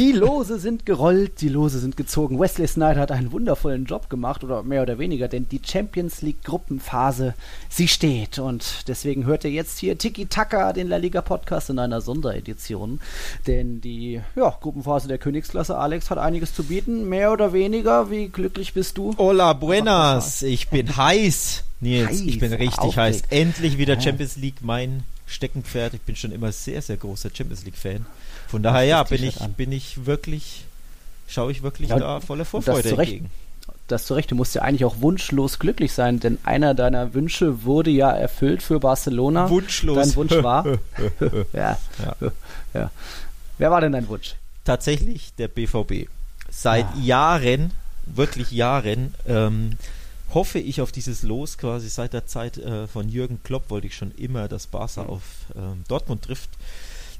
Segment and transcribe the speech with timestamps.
[0.00, 2.40] Die Lose sind gerollt, die Lose sind gezogen.
[2.40, 6.42] Wesley Snyder hat einen wundervollen Job gemacht, oder mehr oder weniger, denn die Champions League
[6.42, 7.34] Gruppenphase,
[7.68, 8.38] sie steht.
[8.38, 12.98] Und deswegen hört ihr jetzt hier Tiki Taka, den La Liga Podcast, in einer Sonderedition.
[13.46, 17.06] Denn die ja, Gruppenphase der Königsklasse, Alex, hat einiges zu bieten.
[17.06, 19.14] Mehr oder weniger, wie glücklich bist du?
[19.18, 20.40] Hola, buenas.
[20.40, 22.08] Ich bin heiß, Nils.
[22.08, 23.24] Heiß, ich bin richtig heiß.
[23.28, 24.00] Endlich wieder Ja.
[24.00, 25.92] Champions League, mein Steckenpferd.
[25.92, 28.06] Ich bin schon immer sehr, sehr großer Champions League-Fan.
[28.50, 29.52] Von daher, ja, das bin ich, an.
[29.52, 30.64] bin ich wirklich,
[31.28, 33.12] schaue ich wirklich Ja, da voller das Vorfreude zu Recht.
[33.12, 33.30] entgegen.
[33.86, 37.64] Das zu Recht, du musst ja eigentlich auch wunschlos glücklich sein, denn einer deiner Wünsche
[37.64, 39.50] wurde ja erfüllt für Barcelona.
[39.50, 39.96] Wunschlos.
[39.96, 40.64] Dein Wunsch war?
[41.52, 41.78] ja.
[41.98, 42.16] Ja.
[42.74, 42.90] ja.
[43.58, 44.34] Wer war denn dein Wunsch?
[44.64, 46.08] Tatsächlich der BVB.
[46.50, 46.94] Seit Ah.
[47.02, 47.72] Jahren,
[48.06, 49.72] wirklich Jahren, ähm,
[50.32, 53.96] hoffe ich auf dieses Los quasi seit der Zeit äh, von Jürgen Klopp wollte ich
[53.96, 55.22] schon immer, dass Barca auf
[55.56, 56.50] ähm, Dortmund trifft.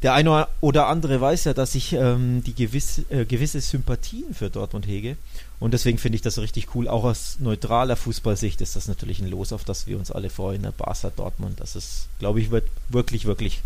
[0.02, 4.48] Der eine oder andere weiß ja, dass ich ähm, die gewisse, äh, gewisse Sympathien für
[4.48, 5.16] Dortmund hege.
[5.58, 6.88] Und deswegen finde ich das richtig cool.
[6.88, 10.62] Auch aus neutraler Fußballsicht ist das natürlich ein Los, auf das wir uns alle freuen.
[10.62, 11.60] Der Barca Dortmund.
[11.60, 13.60] Das ist, glaube ich, wird wirklich, wirklich,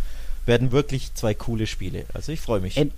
[0.45, 2.05] werden wirklich zwei coole Spiele.
[2.13, 2.77] Also ich freue mich.
[2.77, 2.93] End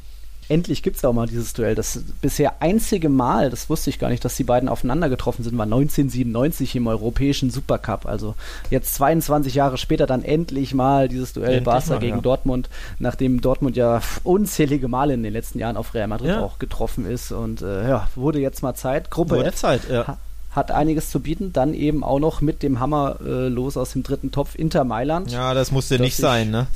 [0.49, 1.75] endlich gibt es auch mal dieses Duell.
[1.75, 5.57] Das bisher einzige Mal, das wusste ich gar nicht, dass die beiden aufeinander getroffen sind,
[5.59, 8.07] war 1997 im Europäischen Supercup.
[8.07, 8.35] Also
[8.71, 12.23] jetzt 22 Jahre später dann endlich mal dieses Duell Endlich Barca mal, gegen ja.
[12.23, 16.41] Dortmund, nachdem Dortmund ja unzählige Male in den letzten Jahren auf Real Madrid Ja.
[16.41, 17.33] auch getroffen ist.
[17.33, 19.11] Und äh, ja, wurde jetzt mal Zeit.
[19.11, 20.07] Gruppe Wurde F Zeit, ja.
[20.07, 20.19] ha
[20.53, 21.53] hat einiges zu bieten.
[21.53, 25.31] Dann eben auch noch mit dem Hammer äh, los aus dem dritten Topf Inter Mailand.
[25.31, 26.67] Ja, das musste nicht ich- sein, ne?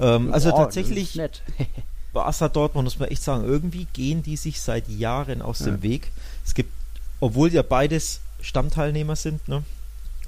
[0.00, 1.20] Ähm, also das tatsächlich.
[2.24, 5.66] Barca Dortmund, muss man echt sagen, irgendwie gehen die sich seit Jahren aus Ja.
[5.66, 6.10] dem Weg.
[6.44, 6.72] Es gibt,
[7.20, 9.62] obwohl ja beides Stammteilnehmer sind, ne?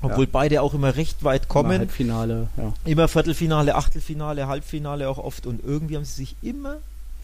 [0.03, 0.31] Obwohl Ja.
[0.33, 1.79] beide auch immer recht weit kommen.
[1.79, 2.73] Halbfinale, ja.
[2.85, 5.47] Immer Viertelfinale, Achtelfinale, Halbfinale auch oft.
[5.47, 6.77] Und irgendwie haben sie sich immer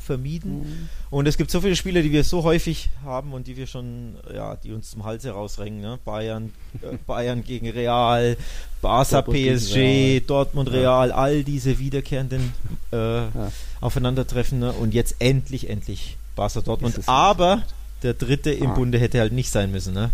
[0.06, 0.60] vermieden.
[0.60, 0.88] Mhm.
[1.10, 4.16] Und es gibt so viele Spiele, die wir so häufig haben und die wir schon,
[4.34, 5.80] ja, die uns zum Hals herausrengen.
[5.82, 5.98] Ne?
[6.04, 6.52] Bayern,
[6.82, 8.36] äh, Bayern gegen Real,
[8.80, 10.20] Barca Dortmund PSG, Real.
[10.22, 10.74] Dortmund Ja.
[10.76, 12.52] Real, all diese wiederkehrenden
[12.92, 13.52] äh, Ja.
[13.82, 14.58] Aufeinandertreffen.
[14.60, 14.72] Ne?
[14.72, 16.98] Und jetzt endlich, endlich Barca Dortmund.
[17.06, 17.62] Aber
[18.02, 18.74] der dritte im Ah.
[18.74, 19.92] Bunde hätte halt nicht sein müssen.
[19.94, 20.10] Ne?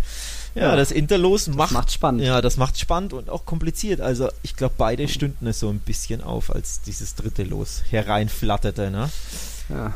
[0.54, 0.76] Ja, Ja.
[0.76, 2.22] das Interlos Das macht macht's spannend.
[2.22, 4.00] ja, das macht spannend und auch kompliziert.
[4.00, 8.90] Also ich glaube, beide stünden es so ein bisschen auf, als dieses dritte Los hereinflatterte.
[8.90, 9.08] Ne?
[9.68, 9.94] Ja.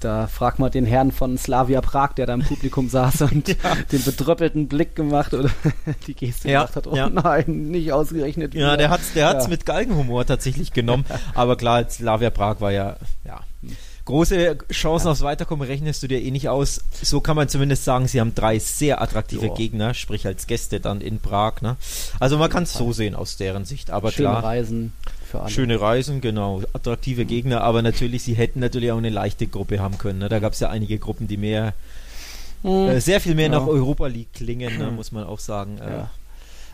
[0.00, 3.48] Da frag mal den Herrn von Slavia Prag, der da im Publikum saß und
[3.92, 5.50] den bedröppelten Blick gemacht oder
[6.06, 6.86] die Geste Ja, gemacht hat.
[6.86, 7.10] Oh ja.
[7.10, 8.54] nein, nicht ausgerechnet.
[8.54, 8.76] Ja, wieder.
[8.78, 9.50] der hat's, der hat's Ja.
[9.50, 11.04] mit Galgenhumor tatsächlich genommen.
[11.34, 12.96] Aber klar, Slavia Prag war ja,
[13.26, 13.40] ja.
[14.06, 16.80] Große Chancen aufs Weiterkommen rechnest du dir eh nicht aus.
[17.02, 19.54] So kann man zumindest sagen, sie haben drei sehr attraktive Ja.
[19.54, 21.60] Gegner, sprich als Gäste dann in Prag.
[21.60, 21.76] Ne?
[22.18, 23.90] Also man kann es so sehen aus deren Sicht.
[23.90, 24.94] Aber Schöne klar, Reisen
[25.30, 25.50] für alle.
[25.50, 26.62] Schöne Reisen, genau.
[26.72, 30.18] Attraktive Gegner, aber natürlich, sie hätten natürlich auch eine leichte Gruppe haben können.
[30.18, 30.28] Ne?
[30.28, 31.72] Da gab es ja einige Gruppen, die mehr,
[32.62, 32.70] Hm.
[32.88, 33.58] äh, sehr viel mehr Ja.
[33.60, 34.90] nach Europa League klingen, ne?
[34.90, 35.78] muss man auch sagen.
[35.78, 36.10] Äh, Ja.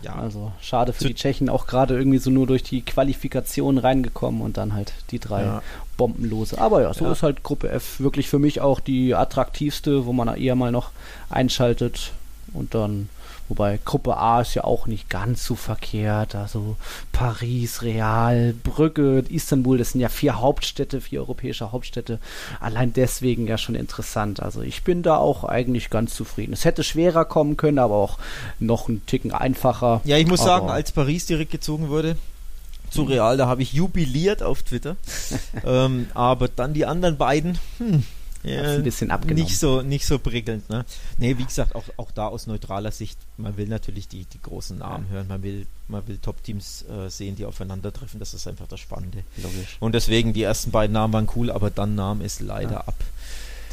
[0.03, 0.15] ja.
[0.17, 4.41] Also schade für Zu- die Tschechen, auch gerade irgendwie so nur durch die Qualifikation reingekommen
[4.43, 5.63] und dann halt die drei Ja.
[5.97, 6.59] Bombenlose.
[6.61, 10.29] Aber ja, so ist halt Gruppe F wirklich für mich auch die attraktivste, wo man
[10.37, 10.91] eher mal noch
[11.31, 12.13] einschaltet
[12.53, 13.09] und dann,
[13.49, 16.77] wobei Gruppe A ist ja auch nicht ganz so verkehrt, also
[17.13, 22.19] Paris, Real, Brügge, Istanbul, das sind ja vier Hauptstädte, vier europäische Hauptstädte,
[22.61, 24.41] allein deswegen ja schon interessant.
[24.41, 26.53] Also ich bin da auch eigentlich ganz zufrieden.
[26.53, 28.19] Es hätte schwerer kommen können, aber auch
[28.59, 30.01] noch einen Ticken einfacher.
[30.05, 32.17] Ja, ich muss Aber- sagen, als Paris direkt gezogen wurde,
[32.91, 34.97] zu Real, da habe ich jubiliert auf Twitter.
[35.67, 38.05] ähm, aber dann die anderen beiden, hm,
[38.47, 39.45] ja, ein bisschen abgenommen.
[39.45, 40.69] nicht so nicht so prickelnd.
[40.71, 40.85] Ne?
[41.19, 44.79] Nee, wie gesagt, auch, auch da aus neutraler Sicht, man will natürlich die, die großen
[44.79, 48.81] Namen hören, man will, man will Top-Teams äh, sehen, die aufeinandertreffen, das ist einfach das
[48.81, 49.25] Spannende.
[49.43, 49.77] Logisch.
[49.81, 52.81] Und deswegen, die ersten beiden Namen waren cool, aber dann nahm es leider Ja.
[52.81, 52.95] ab.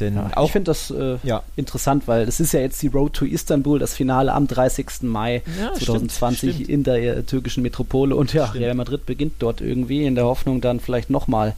[0.00, 1.42] Denn Ja, auch ich finde das äh, ja.
[1.56, 4.86] interessant, weil es ist ja jetzt die Road to Istanbul, das Finale am 30.
[5.02, 6.68] Mai Ja, stimmt, 2020 stimmt.
[6.68, 8.64] in der äh, türkischen Metropole und ja, Stimmt.
[8.64, 11.54] Real Madrid beginnt dort irgendwie in der Hoffnung dann vielleicht nochmal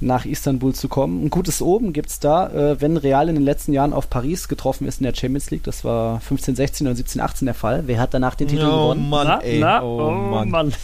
[0.00, 1.24] nach Istanbul zu kommen.
[1.24, 4.86] Ein gutes Oben gibt's da, äh, wenn Real in den letzten Jahren auf Paris getroffen
[4.86, 7.84] ist in der Champions League, das war 15, 16 und 17, 18 der Fall.
[7.86, 9.08] Wer hat danach den Titel Oh gewonnen?
[9.08, 10.72] Mann, na, ey, na, oh Mann.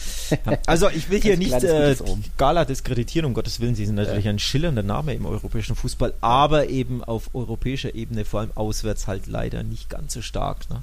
[0.66, 1.94] Also ich will hier nicht äh.
[2.38, 6.68] Gala diskreditieren, um Gottes Willen, sie sind natürlich ein schillernder Name im europäischen Fußball, aber
[6.68, 10.68] eben auf europäischer Ebene, vor allem auswärts halt leider nicht ganz so stark.
[10.70, 10.82] Ne?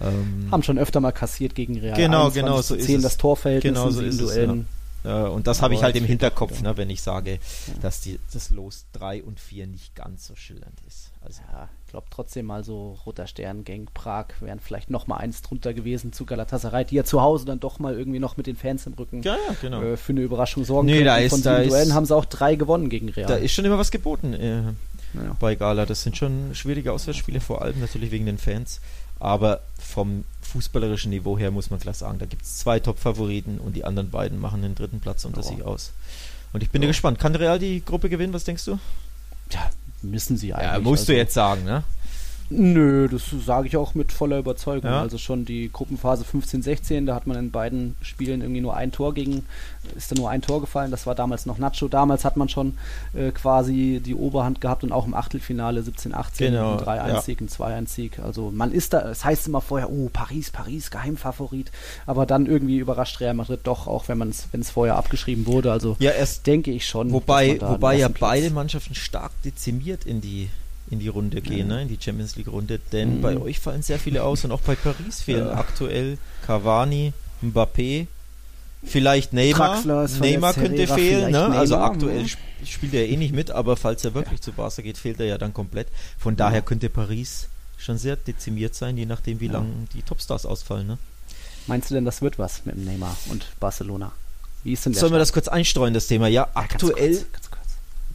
[0.00, 1.96] Ähm, Haben schon öfter mal kassiert gegen Real.
[1.96, 3.02] Genau, 21 genau, so ist 10 es.
[3.02, 4.68] das Torverhältnis Genau in so sieben ist es, Duellen.
[5.04, 7.38] Äh, und das habe ich halt im Hinterkopf, ne, wenn ich sage,
[7.80, 11.10] dass die, das Los 3 und 4 nicht ganz so schillernd ist.
[11.24, 15.16] Also, Ja, ich glaube trotzdem mal so Roter Stern, Genk, Prag wären vielleicht noch mal
[15.18, 18.46] eins drunter gewesen zu Galatasaray, die ja zu Hause dann doch mal irgendwie noch mit
[18.46, 19.82] den Fans im Rücken ja, ja, genau.
[19.82, 21.06] äh, für eine Überraschung sorgen Nee, könnten.
[21.06, 23.26] da ist- Von da ist- Duellen haben sie auch drei gewonnen gegen Real.
[23.28, 24.62] Da ist schon immer was geboten äh,
[25.14, 25.36] ja.
[25.38, 25.86] bei Gala.
[25.86, 28.80] Das sind schon schwierige Auswärtsspiele, vor allem natürlich wegen den Fans.
[29.20, 33.74] Aber vom fußballerischen Niveau her muss man klar sagen, da gibt es zwei Top-Favoriten und
[33.76, 35.46] die anderen beiden machen den dritten Platz unter Ja.
[35.46, 35.92] sich aus.
[36.52, 36.88] Und ich bin Ja.
[36.88, 37.18] gespannt.
[37.18, 38.32] Kann Real die Gruppe gewinnen?
[38.32, 38.78] Was denkst du?
[39.52, 39.70] ja,
[40.02, 40.72] müssen sie eigentlich.
[40.72, 41.84] Ja, musst du also- jetzt sagen, ne?
[42.50, 44.90] Nö, das sage ich auch mit voller Überzeugung.
[44.90, 45.00] Ja.
[45.00, 49.14] Also schon die Gruppenphase 15-16, da hat man in beiden Spielen irgendwie nur ein Tor
[49.14, 49.46] gegen,
[49.96, 50.90] ist da nur ein Tor gefallen.
[50.90, 51.88] Das war damals noch Nacho.
[51.88, 52.76] Damals hat man schon
[53.14, 58.18] äh, quasi die Oberhand gehabt und auch im Achtelfinale 17-18 Genau, ein 3-1-Sieg, ein 2-1-Sieg.
[58.18, 61.70] Also man ist da, es heißt immer vorher, oh, Paris, Paris, Geheimfavorit.
[62.06, 65.70] Aber dann irgendwie überrascht Real Madrid doch, auch wenn man wenn es vorher abgeschrieben wurde.
[65.70, 67.12] Also Ja, erst denke ich schon.
[67.12, 70.48] Wobei, wobei ja beide Mannschaften stark dezimiert in die,
[70.92, 71.82] in die Runde gehen, ne?
[71.82, 73.20] in die Champions League Runde, denn Mhm.
[73.22, 75.54] bei euch fallen sehr viele aus und auch bei Paris fehlen Ja.
[75.54, 77.12] aktuell Cavani,
[77.42, 78.06] Mbappé,
[78.84, 79.82] vielleicht Neymar.
[80.20, 81.44] Neymar könnte Herrera fehlen, ne?
[81.46, 82.26] vielleicht also Neymar, aktuell ja.
[82.28, 85.26] sp spielt er eh nicht mit, aber falls er wirklich zu Barca geht, fehlt er
[85.26, 85.88] ja dann komplett.
[86.16, 89.54] Von daher könnte Paris schon sehr dezimiert sein, je nachdem, wie Ja.
[89.54, 90.86] lange die Topstars ausfallen.
[90.86, 90.98] Ne?
[91.66, 94.12] Meinst du denn, das wird was mit dem Neymar und Barcelona?
[94.62, 96.28] Wie ist denn Sollen wir das kurz einstreuen, das Thema?
[96.28, 97.51] Ja, Ja, ganz aktuell kurz, ganz kurz.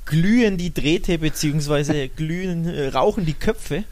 [0.07, 3.83] Glühen die Drähte beziehungsweise glühen, äh, rauchen die Köpfe,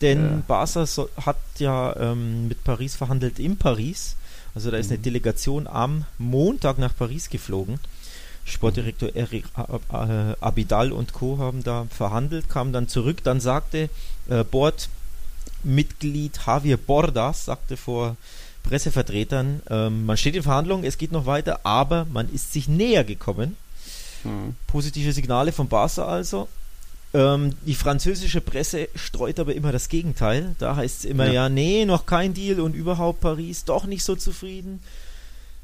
[0.00, 0.42] denn Ja.
[0.46, 4.16] Barca so, hat ja ähm, mit Paris verhandelt in Paris.
[4.54, 5.02] Also da ist eine Mhm.
[5.02, 7.78] Delegation am Montag nach Paris geflogen.
[8.44, 9.44] Sportdirektor Eric
[9.92, 11.38] äh, Abidal und Co.
[11.38, 13.22] haben da verhandelt, kamen dann zurück.
[13.22, 13.90] Dann sagte
[14.30, 14.42] äh,
[15.62, 18.16] Bordmitglied Javier Bordas, sagte vor
[18.62, 23.04] Pressevertretern, ähm, man steht in Verhandlungen, es geht noch weiter, aber man ist sich näher
[23.04, 23.56] gekommen
[24.24, 24.54] Mhm.
[24.66, 26.48] positive Signale von Barca also.
[27.14, 30.54] Ähm, die französische Presse streut aber immer das Gegenteil.
[30.58, 31.32] Da heißt es immer, ja.
[31.32, 31.48] Ja.
[31.48, 34.80] nee, noch kein Deal und überhaupt Paris doch nicht so zufrieden.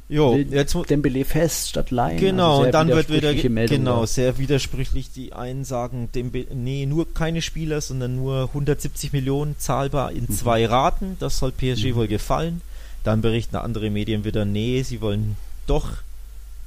[0.09, 2.19] Jo, Will jetzt Dembele fest statt Laien.
[2.21, 5.11] genau, also und dann wird wieder Meldung genau sehr widersprüchlich.
[5.13, 10.35] Die einen sagen, Dembe nee, nur keine Spieler, sondern nur 170 Millionen zahlbar in Mhm.
[10.35, 11.17] zwei Raten.
[11.21, 11.95] Das soll PSG Mhm.
[11.97, 12.61] wohl gefallen.
[13.03, 15.37] Dann berichten andere Medien wieder, nee, sie wollen
[15.67, 15.89] doch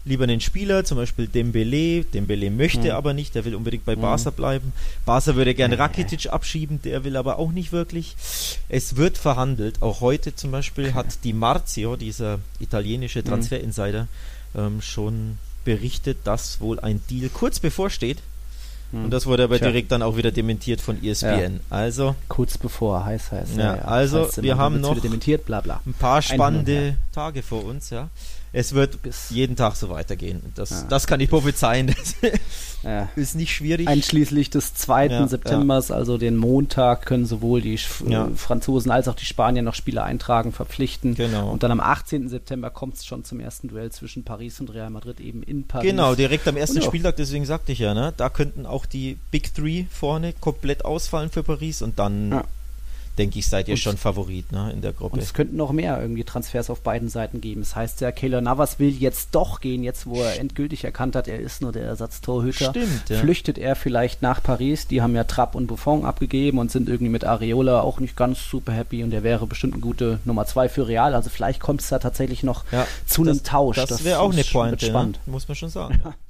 [0.07, 2.03] lieber einen Spieler, zum Beispiel Dembele.
[2.05, 2.91] Dembele möchte Mhm.
[2.91, 4.01] aber nicht, der will unbedingt bei Mhm.
[4.01, 4.73] Barca bleiben.
[5.05, 5.77] Barca würde gerne.
[5.77, 8.15] Rakitic abschieben, der will aber auch nicht wirklich.
[8.69, 9.81] Es wird verhandelt.
[9.81, 13.25] Auch heute zum Beispiel hat die Marzio, dieser italienische Mhm.
[13.25, 14.07] Transferinsider,
[14.55, 18.19] ähm, schon berichtet, dass wohl ein Deal kurz bevorsteht.
[18.91, 19.03] Hm.
[19.03, 19.67] Und das wurde aber Tja.
[19.67, 21.59] direkt dann auch wieder dementiert von ESPN.
[21.69, 23.49] Also Kurz bevor, heiß, heiß.
[23.57, 25.81] Ja, also heißt wir haben noch- dementiert, bla bla.
[25.85, 26.95] ein paar spannende.
[27.11, 28.07] Tage vor uns, ja.
[28.53, 30.41] Es wird Bis, jeden Tag so weitergehen.
[30.55, 30.83] Das, Ja.
[30.89, 31.93] das kann ich prophezeien.
[32.83, 33.09] ja.
[33.15, 33.87] Ist nicht schwierig.
[33.87, 35.07] Einschließlich des 2.
[35.07, 39.75] Ja, Septembers, also den Montag, können sowohl die äh, Franzosen als auch die Spanier noch
[39.75, 41.15] Spieler eintragen, verpflichten.
[41.15, 41.51] genau.
[41.51, 42.29] Und dann am 18.
[42.29, 45.89] September kommt es schon zum ersten Duell zwischen Paris und Real Madrid, eben in Paris.
[45.89, 46.81] Genau, direkt am ersten.
[46.81, 48.13] Spieltag, deswegen sagte ich ja, ne?
[48.15, 52.43] Da könnten auch die Big Three vorne komplett ausfallen für Paris und dann.
[53.17, 54.71] Denke ich, seid ihr Und- schon Favorit, ne?
[54.73, 55.13] In der Gruppe.
[55.15, 57.61] Und es könnten noch mehr irgendwie Transfers auf beiden Seiten geben.
[57.61, 61.27] Das heißt ja, Keylor Navas will jetzt doch gehen, jetzt wo er endgültig erkannt hat,
[61.27, 62.69] er ist nur der Ersatztorhüter.
[62.71, 63.17] Stimmt, ja.
[63.19, 64.87] Flüchtet er vielleicht nach Paris?
[64.87, 68.39] Die haben ja Trapp und Buffon abgegeben und sind irgendwie mit Areola auch nicht ganz
[68.49, 71.15] super happy und der wäre bestimmt eine gute Nummer zwei für Real.
[71.15, 73.77] Also vielleicht kommt es da tatsächlich noch Ja, zu einem das- Tausch.
[73.77, 74.89] Das wäre auch eine Pointe, ne?
[74.91, 75.19] spannend.
[75.25, 75.99] muss man schon sagen.
[76.03, 76.13] Ja.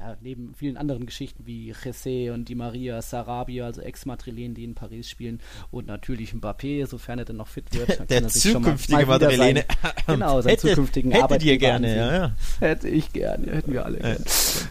[0.00, 4.74] Ja, neben vielen anderen Geschichten wie Jesse und Di Maria, Sarabia, also Ex-Madrilen, die in
[4.74, 5.40] Paris spielen
[5.70, 8.00] und natürlich Mbappé, sofern er denn noch fit wird.
[8.00, 9.64] dann Der er zukünftige Madrilene.
[10.06, 12.32] Genau, seinen Hätte- zukünftigen Hättet Arbeitgeber ihr gerne, ja, ja.
[12.60, 14.02] Hätte ich gerne, hätten wir alle Ja.
[14.02, 14.24] gerne.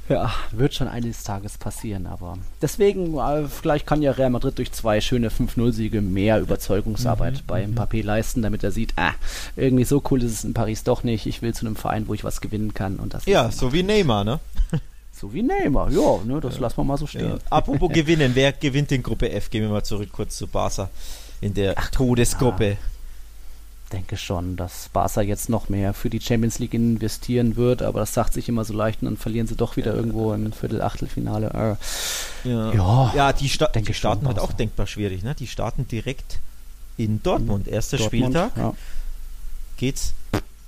[0.09, 4.71] Ja, wird schon eines Tages passieren, aber deswegen, äh, vielleicht kann ja Real Madrid durch
[4.71, 9.13] zwei schöne 5-0-Siege mehr Überzeugungsarbeit Mhm, bei Mbappé leisten, damit er sieht, ah,
[9.55, 11.27] irgendwie so cool ist es in Paris doch nicht.
[11.27, 13.83] Ich will zu einem Verein, wo ich was gewinnen kann und das Ja, so wie
[13.83, 14.39] Neymar, ne?
[15.19, 15.91] so wie Neymar.
[15.91, 17.29] Ja, ne, das lassen wir mal so stehen.
[17.31, 17.37] Ja.
[17.49, 19.49] Apropos gewinnen, wer gewinnt in Gruppe F?
[19.49, 20.89] Gehen wir mal zurück kurz zu Barca
[21.41, 22.77] in der Todesgruppe.
[23.91, 28.13] denke schon, dass Barca jetzt noch mehr für die Champions League investieren wird, aber das
[28.13, 31.77] sagt sich immer so leicht und dann verlieren sie doch wieder irgendwo im Viertel, Achtelfinale.
[32.45, 34.57] Äh, Ja, Ja, ja die, Sta denke die starten halt auch Barca.
[34.57, 35.33] denkbar schwierig, ne?
[35.35, 36.39] Die starten direkt
[36.97, 37.67] in Dortmund.
[37.67, 38.73] Erster Dortmund, Spieltag Ja.
[39.77, 40.13] geht's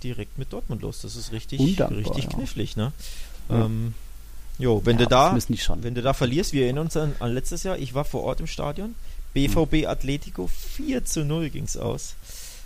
[0.03, 1.01] direkt mit Dortmund los.
[1.01, 2.29] Das ist richtig, Undankbar, richtig ja.
[2.31, 2.91] knifflig, ne?
[3.50, 3.65] Ja.
[3.65, 3.93] Ähm,
[4.62, 5.38] jo, wenn ja, du da.
[5.82, 8.39] Wenn du da verlierst, wir erinnern uns an, an letztes Jahr, ich war vor Ort
[8.39, 8.96] im Stadion.
[9.34, 12.15] BVB Atletico 4 zu 0 ging es aus.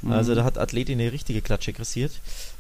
[0.07, 2.11] Also da hat Atleti eine richtige Klatsche kassiert.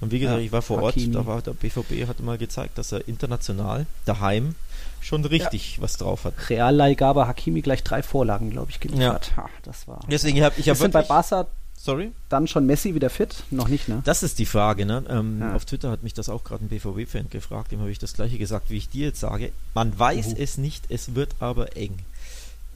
[0.01, 1.15] Und wie gesagt, Ja, ich war vor Hakimi.
[1.15, 4.55] Ort, da war der BVB hat mal gezeigt, dass er international daheim
[5.01, 6.33] schon richtig was drauf hat.
[6.49, 9.31] Realleihgabe Hakimi gleich drei Vorlagen, glaube ich, geliefert.
[9.35, 9.43] Ja.
[9.43, 9.99] Ha, das war.
[10.09, 11.47] Deswegen habe ich ist denn bei wirklich, Barca
[11.85, 13.43] sorry, dann schon Messi wieder fit?
[13.51, 14.01] Noch nicht, ne?
[14.03, 14.85] das ist die Frage.
[14.85, 15.03] Ne?
[15.07, 15.55] Ähm, Ja.
[15.55, 17.71] Auf Twitter hat mich das auch gerade ein BVB-Fan gefragt.
[17.71, 19.51] Dem habe ich das gleiche gesagt, wie ich dir jetzt sage.
[19.75, 20.35] Man weiß Uhu.
[20.37, 21.99] es nicht, es wird aber eng.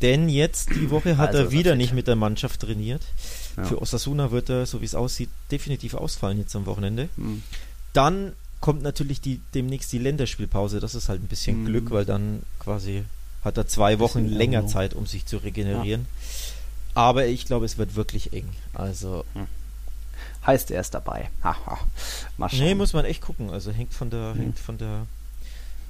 [0.01, 3.01] Denn jetzt die Woche hat Also er er wieder nicht mit der Mannschaft trainiert.
[3.57, 3.65] Ja.
[3.65, 7.09] Für Osasuna wird er, so wie es aussieht, definitiv ausfallen jetzt am Wochenende.
[7.17, 7.43] Hm.
[7.91, 10.79] Dann kommt natürlich die, demnächst die Länderspielpause.
[10.79, 11.65] Das ist halt ein bisschen Mhm.
[11.65, 13.03] Glück, weil dann quasi
[13.43, 14.67] hat er zwei Wochen länger.
[14.67, 16.05] Zeit, um sich zu regenerieren.
[16.95, 18.49] Aber ich glaube, es wird wirklich eng.
[18.73, 19.23] Also,
[20.45, 21.29] Heißt, er ist dabei.
[21.43, 21.79] Haha.
[22.37, 22.59] Mal schauen.
[22.59, 23.49] nee, muss man echt gucken.
[23.49, 24.39] Also hängt von der, Mhm.
[24.39, 25.05] hängt von der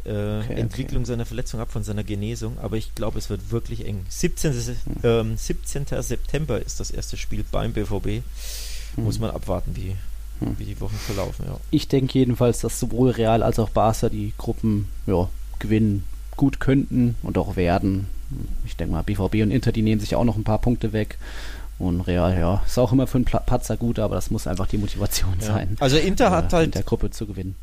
[0.06, 0.54] äh, okay.
[0.60, 2.58] Entwicklung seiner Verletzung ab, von seiner Genesung.
[2.60, 4.06] Aber ich glaube, es wird wirklich eng.
[4.10, 4.54] 17.
[4.54, 5.86] Se- ähm, 17.
[6.02, 8.24] September ist das erste Spiel beim BVB.
[8.96, 9.04] Hm.
[9.04, 9.96] Muss man abwarten, wie,
[10.40, 10.58] Mhm.
[10.58, 11.46] wie die Wochen verlaufen.
[11.48, 11.60] Ja.
[11.70, 15.28] Ich denke jedenfalls, dass sowohl Real als auch Barca die Gruppen ja,
[15.60, 16.06] gewinnen
[16.38, 18.08] gut könnten und auch werden.
[18.66, 21.18] Ich denke mal, BVB und Inter, die nehmen sich auch noch ein paar Punkte weg.
[21.80, 24.78] Und Real, ja, ist auch immer für einen Patzer gut, aber das muss einfach die
[24.78, 25.46] Motivation Ja.
[25.48, 27.56] sein, Also Inter äh, hat in halt der Gruppe zu gewinnen.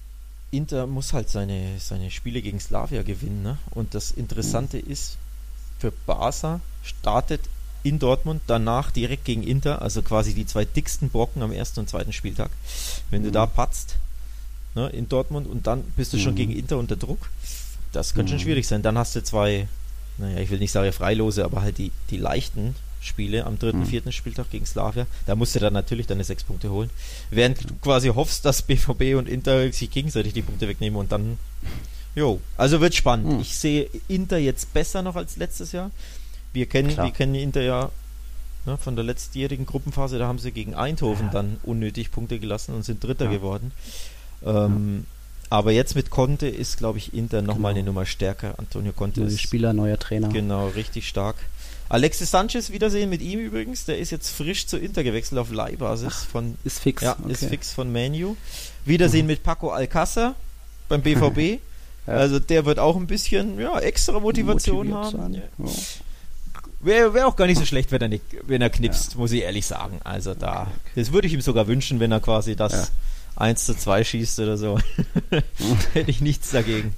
[0.50, 3.42] Inter muss halt seine, seine Spiele gegen Slavia gewinnen.
[3.42, 3.58] Ne?
[3.72, 5.18] Und das Interessante ist,
[5.78, 7.40] für Barca startet
[7.82, 11.88] in Dortmund danach direkt gegen Inter, also quasi die zwei dicksten Brocken am ersten und
[11.90, 12.50] zweiten Spieltag.
[13.10, 13.32] Wenn du Mhm.
[13.34, 13.96] da patzt
[14.74, 16.36] ne, in Dortmund und dann bist du schon Mhm.
[16.36, 17.28] gegen Inter unter Druck,
[17.92, 18.42] das könnte schon Mhm.
[18.44, 18.82] schwierig sein.
[18.82, 19.68] Dann hast du zwei,
[20.18, 23.86] naja, ich will nicht sagen Freilose, aber halt die, die leichten Spiele am dritten, Mhm.
[23.86, 25.06] vierten Spieltag gegen Slavia.
[25.26, 26.90] Da musst du dann natürlich deine sechs Punkte holen.
[27.30, 31.38] Während du quasi hoffst, dass BVB und Inter sich gegenseitig die Punkte wegnehmen und dann,
[32.14, 33.34] jo, also wird spannend.
[33.34, 33.40] Mhm.
[33.40, 35.90] Ich sehe Inter jetzt besser noch als letztes Jahr.
[36.52, 37.06] Wir kennen, Klar.
[37.06, 37.90] wir kennen Inter ja
[38.64, 41.32] ne, von der letztjährigen Gruppenphase, da haben sie gegen Eindhoven Ja.
[41.32, 43.30] dann unnötig Punkte gelassen und sind Dritter Ja.
[43.30, 43.70] geworden.
[44.44, 45.06] Ähm,
[45.48, 47.80] Aber jetzt mit Conte ist, glaube ich, Inter nochmal Genau.
[47.80, 48.54] eine Nummer stärker.
[48.58, 50.28] Antonio Conte Neue ist Spieler, neuer Trainer.
[50.28, 51.36] Genau, richtig stark.
[51.88, 53.84] Alexis Sanchez wiedersehen mit ihm übrigens.
[53.84, 57.02] Der ist jetzt frisch zu Inter gewechselt auf Leihbasis von Ist fix.
[57.02, 57.32] ja, okay.
[57.32, 58.34] ist fix von Manu.
[58.84, 60.34] Wiedersehen mit Paco Alcázar
[60.88, 61.60] beim BVB.
[62.08, 62.12] Ja.
[62.12, 65.34] Also der wird auch ein bisschen ja, extra Motivation Motiviert haben.
[65.34, 65.40] Ja.
[65.58, 65.70] Ja.
[66.78, 69.42] Wäre wär auch gar nicht so schlecht, wenn er, nicht, wenn er knipst, muss ich
[69.42, 69.98] ehrlich sagen.
[70.04, 72.92] Also da, Okay, das würde ich ihm sogar wünschen, wenn er quasi das.
[73.36, 74.78] 1 zu 2 schießt oder so.
[75.92, 76.94] Hätte ich nichts dagegen.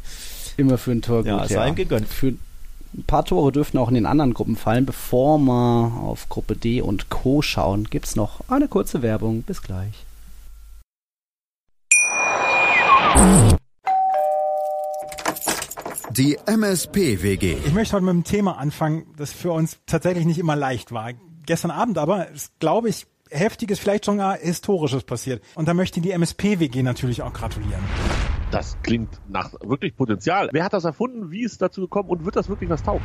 [0.57, 1.49] Immer für ein Tor Ja, gut.
[1.49, 2.09] sei ihm gegönnt.
[2.09, 4.87] Für ein paar Tore dürften auch in den anderen Gruppen fallen.
[4.87, 7.43] Bevor wir auf Gruppe D und Co.
[7.43, 9.43] schauen, gibt es noch eine kurze Werbung.
[9.43, 9.93] Bis gleich.
[16.11, 17.57] Die MSP-WG.
[17.67, 21.11] Ich möchte heute mit einem Thema anfangen, das für uns tatsächlich nicht immer leicht war.
[21.47, 25.43] Gestern Abend aber ist, glaube ich, heftiges, vielleicht sogar historisches passiert.
[25.55, 27.83] Und da möchte ich die MSP-WG natürlich auch gratulieren.
[28.51, 30.49] Das klingt nach wirklich Potenzial.
[30.53, 31.31] Wer hat das erfunden?
[31.31, 32.09] Wie ist es dazu gekommen?
[32.09, 33.05] Und wird das wirklich was taugen?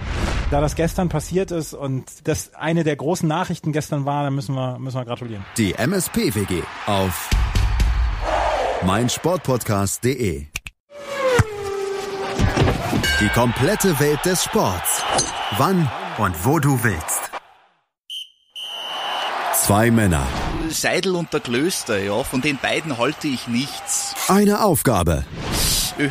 [0.51, 4.56] Da das gestern passiert ist und das eine der großen Nachrichten gestern war, dann müssen
[4.56, 5.44] wir, müssen wir gratulieren.
[5.58, 7.30] Die MSP-WG auf
[8.86, 10.46] meinsportpodcast.de.
[13.20, 15.03] Die komplette Welt des Sports.
[15.58, 17.23] Wann und wo du willst.
[19.65, 20.27] Zwei Männer,
[20.70, 24.13] Seidel und der Klöster, ja, von den beiden halte ich nichts.
[24.27, 25.24] eine Aufgabe.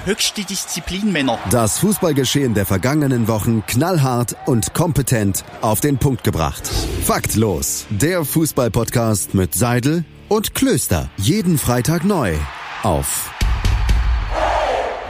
[0.06, 1.38] Höchste Disziplin, Männer.
[1.50, 6.66] Das Fußballgeschehen der vergangenen Wochen knallhart und kompetent auf den Punkt gebracht.
[7.04, 7.84] Faktlos.
[7.90, 11.10] Der Fußballpodcast mit Seidel und Klöster.
[11.18, 12.34] Jeden Freitag neu
[12.82, 13.30] auf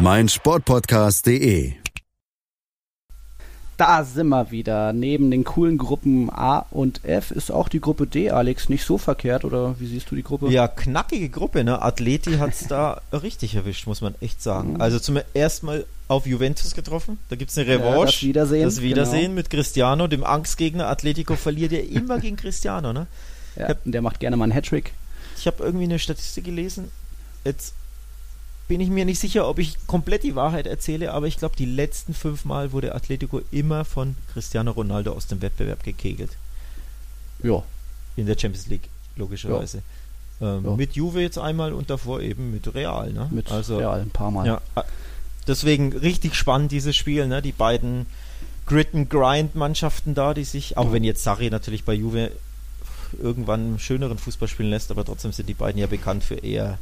[0.01, 1.82] meinsportpodcast.de.
[3.83, 4.93] Da sind wir wieder.
[4.93, 8.97] Neben den coolen Gruppen A und F ist auch die Gruppe D, Alex, nicht so
[8.97, 10.51] verkehrt, oder wie siehst du die Gruppe?
[10.53, 11.83] Ja, knackige Gruppe, ne?
[11.83, 14.81] Atleti hat es da richtig erwischt, muss man echt sagen.
[14.81, 17.19] Also zum ersten Mal auf Juventus getroffen.
[17.29, 18.05] Da gibt es eine Ja, Revanche.
[18.13, 19.35] das Wiedersehen, Das Wiedersehen genau.
[19.35, 20.87] mit Cristiano, dem Angstgegner.
[20.87, 23.09] Atletico verliert ja immer gegen Cristiano, ne?
[23.57, 24.93] Ja, und der macht gerne mal einen Hattrick.
[25.37, 26.89] Ich habe irgendwie eine Statistik gelesen.
[27.45, 27.75] Jetzt
[28.69, 31.67] bin ich mir nicht sicher, ob ich komplett die Wahrheit erzähle, aber ich glaube, die
[31.67, 36.31] letzten fünf Mal wurde Atletico immer von Cristiano Ronaldo aus dem Wettbewerb gekegelt.
[37.43, 37.63] Ja,
[38.17, 39.83] In der Champions League, logischerweise.
[40.41, 40.77] Ähm, Ja.
[40.77, 43.13] Mit Juve jetzt einmal und davor eben mit Real.
[43.13, 43.29] Ne?
[43.31, 44.47] mit also, Real ein paar Mal.
[44.47, 44.61] Ja,
[45.47, 47.43] deswegen richtig spannend dieses Spiel, ne?
[47.43, 48.07] Die beiden
[48.67, 50.93] Grit and Grind Mannschaften da, die sich, auch Ja.
[50.93, 52.33] wenn jetzt Sarri natürlich bei Juve
[53.21, 56.79] irgendwann schöneren Fußball spielen lässt, aber trotzdem sind die beiden ja bekannt für eher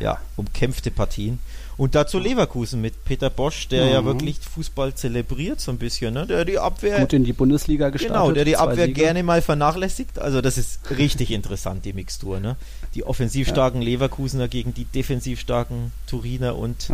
[0.00, 1.38] ja, umkämpfte Partien.
[1.76, 3.92] Und dazu Leverkusen mit Peter Bosch, der Mhm.
[3.92, 6.24] ja wirklich Fußball zelebriert so ein bisschen, ne?
[6.24, 8.16] Der die Abwehr Gut in die Bundesliga gestartet.
[8.16, 9.00] Genau, der die Abwehr Siege.
[9.00, 10.20] gerne mal vernachlässigt.
[10.20, 12.38] Also das ist richtig interessant, die Mixtur.
[12.38, 12.54] Ne?
[12.94, 16.90] Die offensiv starken Leverkusener gegen die defensiv starken Turiner und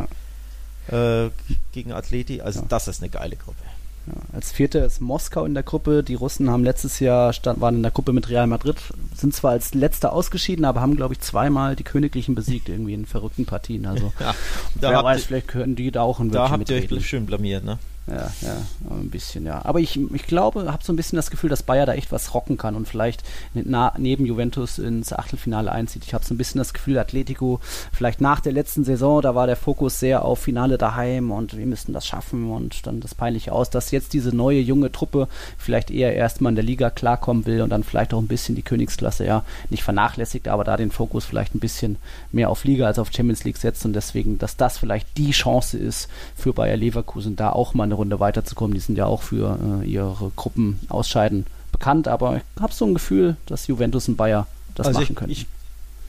[0.88, 1.28] äh,
[1.72, 2.40] gegen Atleti.
[2.40, 2.66] Also Ja.
[2.70, 3.62] das ist eine geile Gruppe.
[4.06, 6.02] Ja, als Vierter ist Moskau in der Gruppe.
[6.02, 8.76] Die Russen haben letztes Jahr stand, waren in der Gruppe mit Real Madrid,
[9.14, 13.06] sind zwar als Letzter ausgeschieden, aber haben, glaube ich, zweimal die Königlichen besiegt, irgendwie in
[13.06, 13.86] verrückten Partien.
[13.86, 14.34] Also Ja,
[14.80, 16.98] da wer habt weiß, ihr- vielleicht können die da auch ein Da habt ihr mitreden.
[16.98, 17.78] euch schön blamiert, ne?
[18.10, 18.56] Ja, ja,
[18.90, 19.64] ein bisschen, ja.
[19.64, 22.34] Aber ich, ich glaube, habe so ein bisschen das Gefühl, dass Bayer da echt was
[22.34, 23.22] rocken kann und vielleicht
[23.54, 26.04] na, neben Juventus ins Achtelfinale einzieht.
[26.04, 27.60] Ich habe so ein bisschen das Gefühl, Atletico,
[27.92, 31.66] vielleicht nach der letzten Saison, da war der Fokus sehr auf Finale daheim und wir
[31.66, 35.90] müssten das schaffen und dann das peinliche aus, dass jetzt diese neue junge Truppe vielleicht
[35.92, 39.24] eher erstmal in der Liga klarkommen will und dann vielleicht auch ein bisschen die Königsklasse,
[39.24, 41.96] ja, nicht vernachlässigt, aber da den Fokus vielleicht ein bisschen
[42.32, 45.78] mehr auf Liga als auf Champions League setzt und deswegen, dass das vielleicht die Chance
[45.78, 48.74] ist für Bayer Leverkusen, da auch mal eine Runde weiterzukommen.
[48.74, 52.94] Die sind ja auch für äh, ihre Gruppen ausscheiden bekannt, aber ich habe so ein
[52.94, 55.30] Gefühl, dass Juventus und Bayer das also machen ich, können.
[55.32, 55.46] ich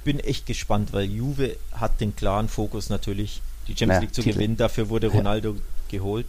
[0.04, 4.22] bin echt gespannt, weil Juve hat den klaren Fokus natürlich, die Champions Ja, League zu
[4.24, 4.36] Titel.
[4.36, 4.58] gewinnen.
[4.58, 5.14] Dafür wurde Ja.
[5.14, 5.56] Ronaldo
[5.90, 6.26] geholt.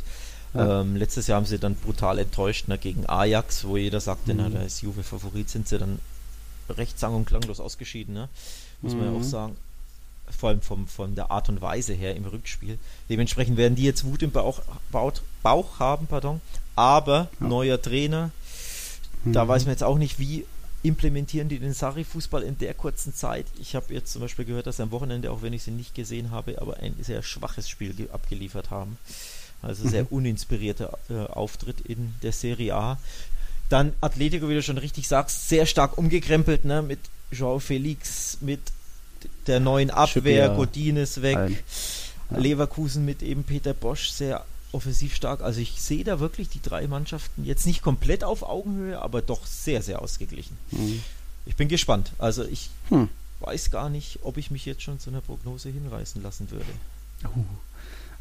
[0.54, 0.83] Ja.
[0.83, 4.50] Ähm, letztes Jahr haben sie dann brutal enttäuscht ne, gegen Ajax, wo jeder sagte, na,
[4.50, 4.54] Mhm.
[4.54, 5.99] da ist Juve Favorit, sind sie dann
[6.69, 8.12] recht sang- und klanglos ausgeschieden.
[8.14, 8.28] Ne?
[8.83, 9.25] Muss man ja auch Mhm.
[9.25, 9.57] sagen.
[10.38, 12.78] Vor allem vom, von der Art und Weise her im Rückspiel.
[13.09, 16.40] Dementsprechend werden die jetzt Wut im Bauch, Bauch, Bauch haben, pardon.
[16.76, 17.46] Aber Ja.
[17.46, 18.30] neuer Trainer,
[19.25, 19.49] da Mhm.
[19.49, 20.46] weiß man jetzt auch nicht, wie
[20.82, 23.46] implementieren die den Sarri-Fußball in der kurzen Zeit.
[23.61, 25.94] Ich habe jetzt zum Beispiel gehört, dass sie am Wochenende, auch wenn ich sie nicht
[25.94, 28.99] gesehen habe, aber ein sehr schwaches Spiel ge- abgeliefert haben.
[29.62, 32.99] Also sehr uninspirierter äh, Auftritt in der Serie A.
[33.68, 36.82] Dann Atletico, wie du schon richtig sagst, sehr stark umgekrempelt, ne?
[36.82, 36.99] Mit
[37.30, 38.58] Joao Felix, mit
[39.46, 41.38] der neuen Abwehr, Godin ist weg.
[42.30, 42.38] Ja.
[42.38, 45.43] Leverkusen mit eben Peter Bosch sehr offensiv stark.
[45.43, 49.47] Also ich sehe da wirklich die drei Mannschaften jetzt nicht komplett auf Augenhöhe, aber doch
[49.47, 50.57] sehr, sehr ausgeglichen.
[50.71, 51.02] Mhm.
[51.47, 52.12] Ich bin gespannt.
[52.19, 53.09] Also ich Hm.
[53.41, 56.64] weiß gar nicht, ob ich mich jetzt schon zu einer Prognose hinreißen lassen würde.
[57.25, 57.45] Uh,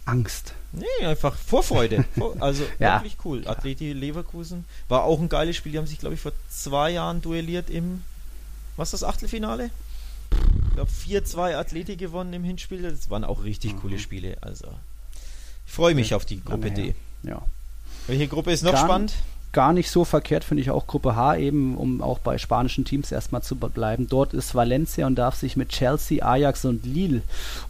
[0.05, 0.53] Angst.
[0.71, 2.03] Nee, einfach Vorfreude.
[2.17, 2.95] Vor, also Ja.
[2.99, 3.47] wirklich cool.
[3.47, 5.71] Atleti Leverkusen war auch ein geiles Spiel.
[5.73, 8.03] Die haben sich, glaube ich, vor zwei Jahren duelliert im,
[8.77, 9.69] was ist das Achtelfinale?
[10.69, 12.81] Ich glaube 4-2 Atleti gewonnen im Hinspiel.
[12.81, 14.37] Das waren auch richtig coole Spiele.
[14.41, 14.67] Also
[15.71, 16.95] ich freue mich auf die Gruppe D.
[17.23, 17.41] Ja.
[18.05, 19.13] Welche Gruppe ist noch Gar- spannend?
[19.53, 23.09] Gar nicht so verkehrt finde ich auch Gruppe H eben, um auch bei spanischen Teams
[23.09, 24.07] erstmal zu bleiben.
[24.09, 27.21] Dort ist Valencia und darf sich mit Chelsea, Ajax und Lille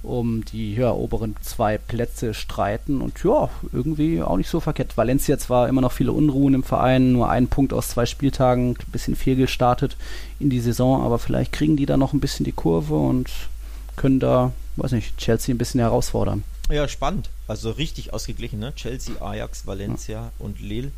[0.01, 3.01] um die ja, oberen zwei Plätze streiten.
[3.01, 4.97] Und ja, irgendwie auch nicht so verkehrt.
[4.97, 8.91] Valencia zwar immer noch viele Unruhen im Verein, nur ein Punkt aus zwei Spieltagen, ein
[8.91, 9.95] bisschen fehlgestartet
[10.39, 13.29] in die Saison, aber vielleicht kriegen die da noch ein bisschen die Kurve und
[13.95, 16.43] können da, weiß nicht, Chelsea ein bisschen herausfordern.
[16.71, 17.29] Ja, spannend.
[17.51, 18.73] Also richtig ausgeglichen, ne?
[18.75, 20.89] Chelsea, Ajax, Valencia und Lille.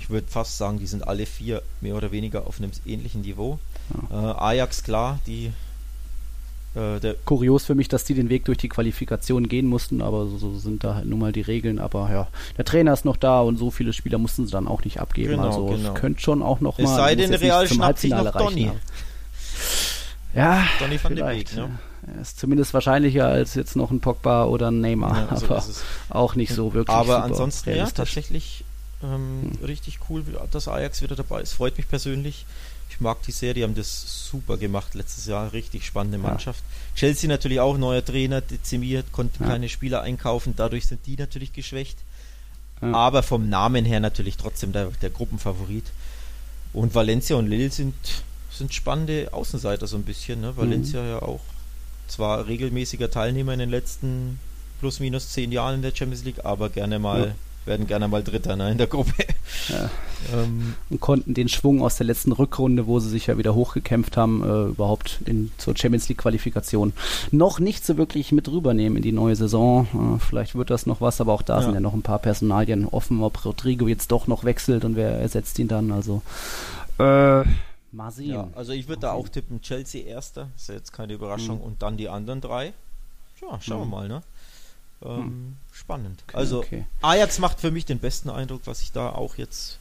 [0.00, 3.58] Ich würde fast sagen, die sind alle vier mehr oder weniger auf einem ähnlichen Niveau.
[4.10, 5.52] Äh, Ajax, klar, die
[6.74, 10.24] äh, der kurios für mich, dass die den Weg durch die Qualifikation gehen mussten, aber
[10.28, 11.78] so, so sind da halt nun mal die Regeln.
[11.78, 14.82] Aber ja, der Trainer ist noch da und so viele Spieler mussten sie dann auch
[14.84, 15.32] nicht abgeben.
[15.32, 15.92] Genau, also genau.
[15.92, 16.96] es könnte schon auch noch Es mal.
[16.96, 18.70] sei muss denn, Real schnappt sich noch Donny.
[20.34, 21.54] Ja, Donny van de vielleicht.
[21.54, 21.78] Beek, ne?
[22.06, 25.64] Er ist zumindest wahrscheinlicher als jetzt noch ein Pogba oder ein Neymar, Ja, so aber
[26.08, 26.94] auch nicht so wirklich.
[26.96, 28.64] Aber ansonsten, ja, tatsächlich
[29.04, 31.52] ähm, richtig cool, dass Ajax wieder dabei ist.
[31.52, 32.44] Freut mich persönlich.
[32.90, 35.52] Ich mag die Serie, die haben das super gemacht letztes Jahr.
[35.52, 36.24] Richtig spannende Ja.
[36.24, 36.62] Mannschaft.
[36.94, 39.50] Chelsea natürlich auch neuer Trainer, dezimiert, konnten Ja.
[39.50, 41.98] keine Spieler einkaufen, dadurch sind die natürlich geschwächt.
[42.82, 42.92] Ja.
[42.94, 45.84] Aber vom Namen her natürlich trotzdem der, der Gruppenfavorit.
[46.72, 47.94] Und Valencia und Lille sind,
[48.50, 50.40] sind spannende Außenseiter so ein bisschen.
[50.40, 50.56] Ne?
[50.56, 51.08] Valencia Mhm.
[51.08, 51.40] ja auch
[52.12, 54.38] zwar regelmäßiger Teilnehmer in den letzten
[54.80, 57.34] plus minus zehn Jahren in der Champions League, aber gerne mal, Ja.
[57.66, 59.12] werden gerne mal Dritter ne, in der Gruppe.
[59.68, 59.88] Ja.
[60.34, 64.16] ähm, und konnten den Schwung aus der letzten Rückrunde, wo sie sich ja wieder hochgekämpft
[64.16, 66.92] haben, äh, überhaupt in, zur Champions League Qualifikation
[67.30, 69.86] noch nicht so wirklich mit rübernehmen in die neue Saison.
[69.94, 71.62] Äh, vielleicht wird das noch was, aber auch da Ja.
[71.62, 75.12] sind ja noch ein paar Personalien offen, ob Rodrigo jetzt doch noch wechselt und wer
[75.20, 75.92] ersetzt ihn dann.
[75.92, 76.22] Also
[76.98, 77.44] äh,
[77.92, 78.30] mal sehen.
[78.30, 81.64] ja, also ich würde da auch tippen, Chelsea erster, ist ja jetzt keine Überraschung, Mhm.
[81.64, 82.72] und dann die anderen drei.
[83.40, 83.82] Ja, schauen Mhm.
[83.90, 84.22] wir mal, ne?
[85.04, 86.22] Ähm, Spannend.
[86.28, 86.86] Okay, also okay.
[87.02, 89.78] Ajax macht für mich den besten Eindruck, was ich da auch jetzt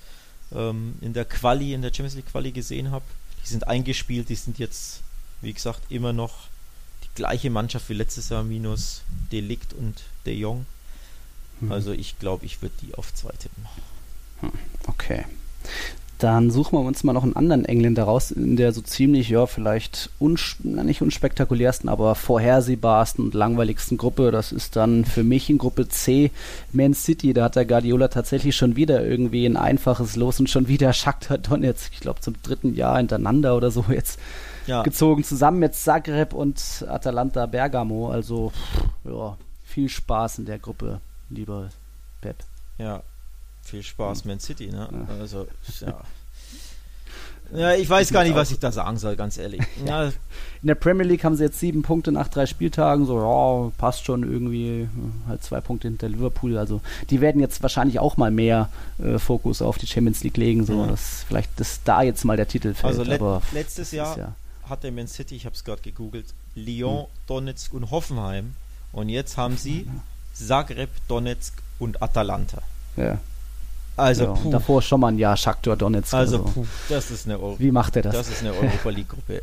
[0.54, 3.06] ähm, in der Quali, in der Champions League Quali gesehen habe.
[3.43, 5.02] Die sind eingespielt, die sind jetzt,
[5.41, 6.47] wie gesagt, immer noch
[7.04, 10.65] die gleiche Mannschaft wie letztes Jahr, minus Delikt und De Jong.
[11.62, 11.71] Mhm.
[11.71, 13.65] Also ich glaube, ich würde die auf zwei tippen.
[14.88, 15.26] Okay.
[16.22, 19.48] Dann suchen wir uns mal noch einen anderen Engländer raus, in der so ziemlich, ja,
[19.48, 24.30] vielleicht uns, nicht unspektakulärsten, aber vorhersehbarsten und langweiligsten Gruppe.
[24.30, 26.30] Das ist dann für mich in Gruppe C
[26.74, 27.34] Man City.
[27.34, 31.40] Da hat der Guardiola tatsächlich schon wieder irgendwie ein einfaches Los und schon wieder Shakhtar
[31.40, 34.20] Donetsk, ich glaube zum dritten Jahr hintereinander oder so jetzt
[34.68, 34.84] ja.
[34.84, 38.12] gezogen, zusammen mit Zagreb und Atalanta Bergamo.
[38.12, 38.52] Also,
[39.06, 41.70] ja, viel Spaß in der Gruppe, lieber
[42.22, 42.36] Pep.
[42.78, 43.02] Ja,
[43.72, 44.88] viel Spaß, Man City, ne?
[44.92, 45.16] Ja.
[45.20, 45.48] Also,
[45.82, 46.02] ja.
[47.54, 49.62] Ja, ich weiß gar nicht, was ich da sagen soll, ganz ehrlich.
[49.86, 50.06] Ja.
[50.06, 54.06] In der Premier League haben sie jetzt sieben Punkte nach drei Spieltagen, so, ja, passt
[54.06, 54.88] schon irgendwie,
[55.28, 56.58] halt zwei Punkte hinter Liverpool.
[56.58, 56.80] Also,
[57.10, 58.70] die werden jetzt wahrscheinlich auch mal mehr
[59.04, 60.88] äh, Fokus auf die Champions League legen, so, ja.
[60.88, 63.00] dass vielleicht dass da jetzt mal der Titel fällt.
[63.00, 64.36] Also, aber letztes Jahr ja.
[64.70, 67.06] hatte Man City, ich habe es gerade gegoogelt, Lyon, hm.
[67.28, 68.54] Donetsk und Hoffenheim.
[68.94, 69.88] Und jetzt haben sie
[70.34, 72.62] Zagreb, Donetsk und Atalanta.
[72.96, 73.20] Ja.
[73.97, 76.13] Also ja, davor schon mal ein Jahr Shakhtar Donetsk.
[76.13, 76.49] Also, also.
[76.49, 78.15] Puh, das ist eine Euro Wie macht er das?
[78.15, 79.41] Das ist eine Europa League Gruppe.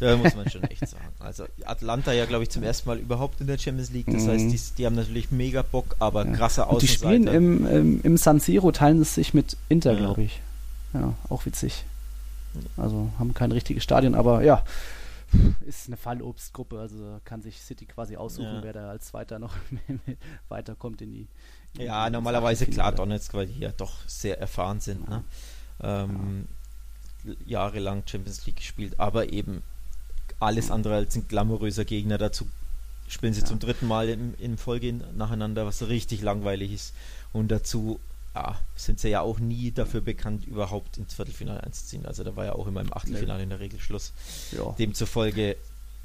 [0.00, 1.04] da muss man schon echt sagen.
[1.20, 4.06] Also Atlanta ja, glaube ich, zum ersten Mal überhaupt in der Champions League.
[4.06, 4.28] Das mhm.
[4.28, 6.32] heißt, die, die, haben natürlich mega Bock, aber ja.
[6.32, 7.10] krasse Außenseiter.
[7.10, 9.98] die spielen im, im, im, San Siro, teilen es sich mit Inter, ja.
[9.98, 10.40] glaube ich.
[10.94, 11.84] Ja, auch witzig.
[12.76, 14.62] Also haben kein richtiges Stadion, aber ja,
[15.66, 16.78] ist eine Fallobstgruppe.
[16.78, 19.54] Also kann sich City quasi aussuchen, wer da als Zweiter noch
[20.48, 21.28] weiterkommt in die
[21.78, 25.08] ja, normalerweise klar Donetsk, weil die ja doch sehr erfahren sind.
[25.08, 25.24] Ne?
[25.82, 26.46] Ähm,
[27.46, 29.62] jahrelang Champions League gespielt, aber eben
[30.38, 32.18] alles andere als ein glamouröser Gegner.
[32.18, 32.46] Dazu
[33.08, 33.46] spielen sie ja.
[33.46, 36.94] zum dritten Mal in, in Folge nacheinander, was richtig langweilig ist.
[37.32, 38.00] Und dazu
[38.34, 42.06] ja, sind sie ja auch nie dafür bekannt, überhaupt ins Viertelfinale einzuziehen.
[42.06, 44.12] Also da war ja auch immer im Achtelfinale in der Regel Schluss.
[44.52, 44.74] Ja.
[44.78, 45.56] Demzufolge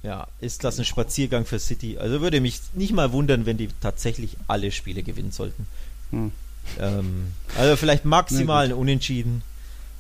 [0.03, 1.97] ja, ist das ein Spaziergang für City.
[1.97, 5.67] Also würde mich nicht mal wundern, wenn die tatsächlich alle Spiele gewinnen sollten.
[6.11, 6.31] Hm.
[6.79, 9.41] Ähm, also vielleicht maximal ein Unentschieden.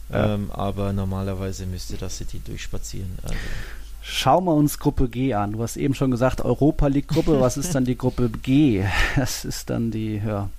[0.09, 0.35] Ja.
[0.35, 3.17] Ähm, aber normalerweise müsste das City durchspazieren.
[3.23, 3.35] Also.
[4.09, 5.51] Schauen wir uns Gruppe G an.
[5.51, 7.41] Du hast eben schon gesagt, Europa League Gruppe.
[7.41, 8.85] Was ist dann die Gruppe G?
[9.17, 10.49] Das ist dann die ja,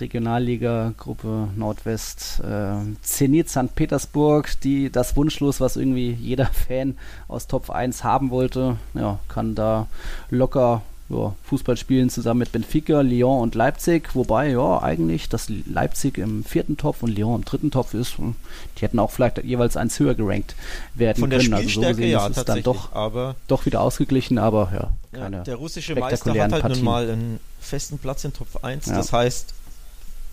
[0.00, 2.40] Regionalliga Gruppe Nordwest.
[2.40, 3.76] Äh, Zenit St.
[3.76, 9.54] Petersburg, die das Wunschlos, was irgendwie jeder Fan aus Top 1 haben wollte, ja, kann
[9.54, 9.86] da
[10.28, 16.18] locker ja, Fußball spielen zusammen mit Benfica, Lyon und Leipzig, wobei ja eigentlich das Leipzig
[16.18, 18.18] im vierten Topf und Lyon im dritten Topf ist.
[18.18, 18.34] Hm,
[18.76, 20.56] die hätten auch vielleicht jeweils eins höher gerankt
[20.94, 21.54] werden Von der können.
[21.54, 25.36] Also so gesehen ja, ist es dann doch, aber doch wieder ausgeglichen, aber ja, keine
[25.38, 26.78] ja, Der russische Meister hat halt Partien.
[26.78, 28.86] nun mal einen festen Platz in Top 1.
[28.86, 28.96] Ja.
[28.96, 29.54] Das heißt,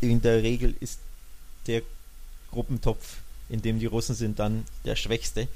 [0.01, 0.99] in der Regel ist
[1.67, 1.83] der
[2.51, 3.17] Gruppentopf,
[3.49, 5.47] in dem die Russen sind, dann der schwächste.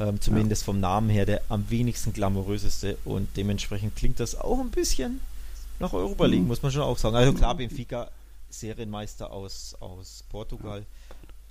[0.00, 0.66] Ähm, zumindest ja.
[0.66, 5.20] vom Namen her der am wenigsten glamouröseste und dementsprechend klingt das auch ein bisschen
[5.78, 6.48] nach Europa League, mhm.
[6.48, 7.16] muss man schon auch sagen.
[7.16, 8.08] Also klar, Benfica
[8.48, 10.84] Serienmeister aus, aus Portugal,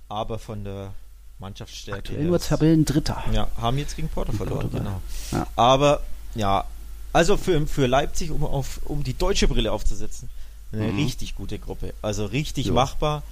[0.08, 0.92] aber von der
[1.38, 1.98] Mannschaftsstärke.
[2.00, 3.22] Aktuell nur Tabellendritter.
[3.32, 5.00] Ja, haben jetzt gegen Porto verloren, Portugal.
[5.30, 5.40] genau.
[5.40, 5.46] Ja.
[5.54, 6.02] Aber
[6.34, 6.64] ja,
[7.12, 10.28] also für, für Leipzig, um, auf, um die deutsche Brille aufzusetzen,
[10.72, 10.98] eine mhm.
[10.98, 11.94] richtig gute Gruppe.
[12.02, 12.74] Also richtig jo.
[12.74, 13.22] machbar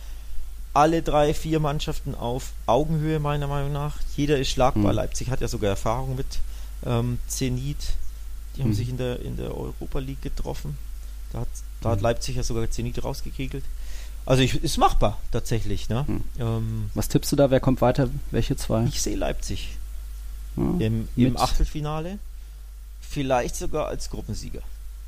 [0.74, 3.96] alle drei, vier Mannschaften auf Augenhöhe, meiner Meinung nach.
[4.16, 4.92] Jeder ist schlagbar.
[4.92, 4.96] Mhm.
[4.96, 6.26] Leipzig hat ja sogar Erfahrung mit
[6.87, 7.94] ähm, Zenit.
[8.57, 8.74] Die haben mhm.
[8.74, 10.76] sich in der, in der Europa League getroffen.
[11.33, 11.48] Da hat,
[11.81, 12.04] da hat hm.
[12.04, 13.64] Leipzig ja sogar Zenit rausgekegelt.
[14.24, 15.88] Also ich, ist machbar tatsächlich.
[15.88, 16.04] Ne?
[16.07, 16.24] Mhm.
[16.38, 17.50] Ähm, Was tippst du da?
[17.50, 18.09] Wer kommt weiter?
[18.31, 18.85] Welche zwei?
[18.85, 19.76] Ich sehe Leipzig
[20.57, 22.18] im, im Achtelfinale.
[23.00, 24.61] Vielleicht sogar als Gruppensieger.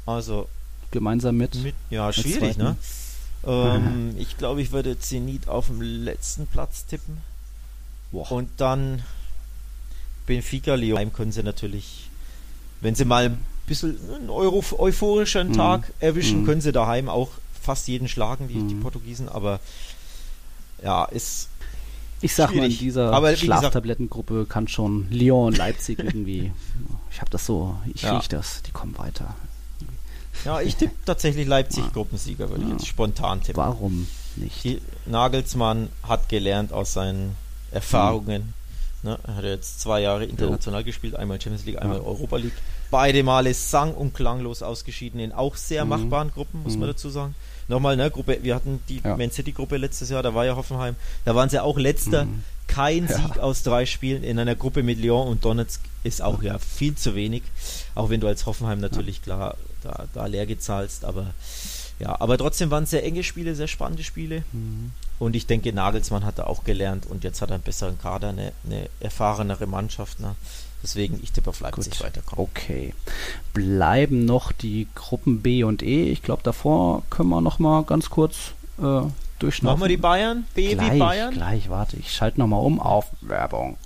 [0.07, 0.49] Also
[0.91, 1.55] gemeinsam mit?
[1.57, 2.77] mit ja, schwierig, ne?
[3.47, 7.19] Ähm, ich glaube, ich würde Zenit auf dem letzten Platz tippen.
[8.13, 8.31] Boah.
[8.33, 9.03] Und dann
[10.27, 12.09] Benfica, Lyon können sie natürlich,
[12.81, 15.53] wenn sie mal ein bisschen einen Euro euphorischen mhm.
[15.55, 16.47] Tag erwischen, mhm.
[16.47, 18.69] können sie daheim auch fast jeden schlagen, die, mhm.
[18.69, 19.61] die Portugiesen, aber
[20.83, 21.49] ja, ist.
[22.23, 22.69] Ich sag schwierig.
[22.69, 26.53] mal, in dieser aber Schlaftablettengruppe kann schon Lyon und Leipzig irgendwie.
[27.13, 28.17] Ich habe das so, ich ja.
[28.17, 29.35] rieche das, die kommen weiter.
[30.45, 31.91] Ja, ich tippe tatsächlich Leipzig ah.
[31.93, 33.63] Gruppensieger, würde ich jetzt spontan tippen.
[33.63, 34.65] Warum nicht?
[34.65, 37.37] Die, Nagelsmann hat gelernt aus seinen
[37.71, 38.43] Erfahrungen.
[38.43, 38.61] Mhm.
[39.03, 40.87] Ne, er hat jetzt zwei Jahre international jo.
[40.87, 42.05] gespielt, einmal Champions League, einmal ja.
[42.05, 42.53] Europa League.
[42.91, 45.91] Beide Male sang- und klanglos ausgeschieden in auch sehr mhm.
[45.91, 46.81] machbaren Gruppen, muss mhm.
[46.81, 47.35] man dazu sagen.
[47.69, 49.17] Nochmal, ne, Gruppe, wir hatten die ja.
[49.17, 52.27] Man City Gruppe letztes Jahr, da war ja Hoffenheim, da waren sie auch letzter.
[52.27, 52.43] Mhm.
[52.67, 53.17] Kein ja.
[53.17, 56.95] Sieg aus drei Spielen in einer Gruppe mit Lyon und Donetsk ist auch ja viel
[56.95, 57.43] zu wenig.
[57.95, 61.35] Auch wenn du als Hoffenheim natürlich klar da, da leer gezahlst, aber
[62.01, 64.43] ja, aber trotzdem waren es sehr enge Spiele, sehr spannende Spiele.
[64.53, 64.93] Mhm.
[65.19, 68.31] Und ich denke, Nagelsmann hat da auch gelernt und jetzt hat er einen besseren Kader,
[68.31, 70.19] eine, eine erfahrenere Mannschaft.
[70.19, 70.35] Ne?
[70.83, 72.05] Deswegen, ich tippe auf Leipzig Gut.
[72.05, 72.49] weiterkommen.
[72.51, 72.95] Okay.
[73.53, 76.05] Bleiben noch die Gruppen B und E.
[76.05, 79.03] Ich glaube, davor können wir noch mal ganz kurz äh,
[79.39, 79.79] durchschnaufen.
[79.79, 80.47] Machen wir die Bayern?
[80.55, 81.35] B gleich, wie Bayern?
[81.35, 83.77] Gleich, warte, ich schalte nochmal um auf Werbung.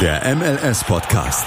[0.00, 1.46] Der MLS-Podcast.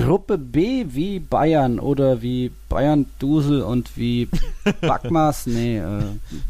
[0.00, 4.28] Gruppe B wie Bayern oder wie Bayern Dusel und wie
[4.80, 6.02] Backmas, nee, äh,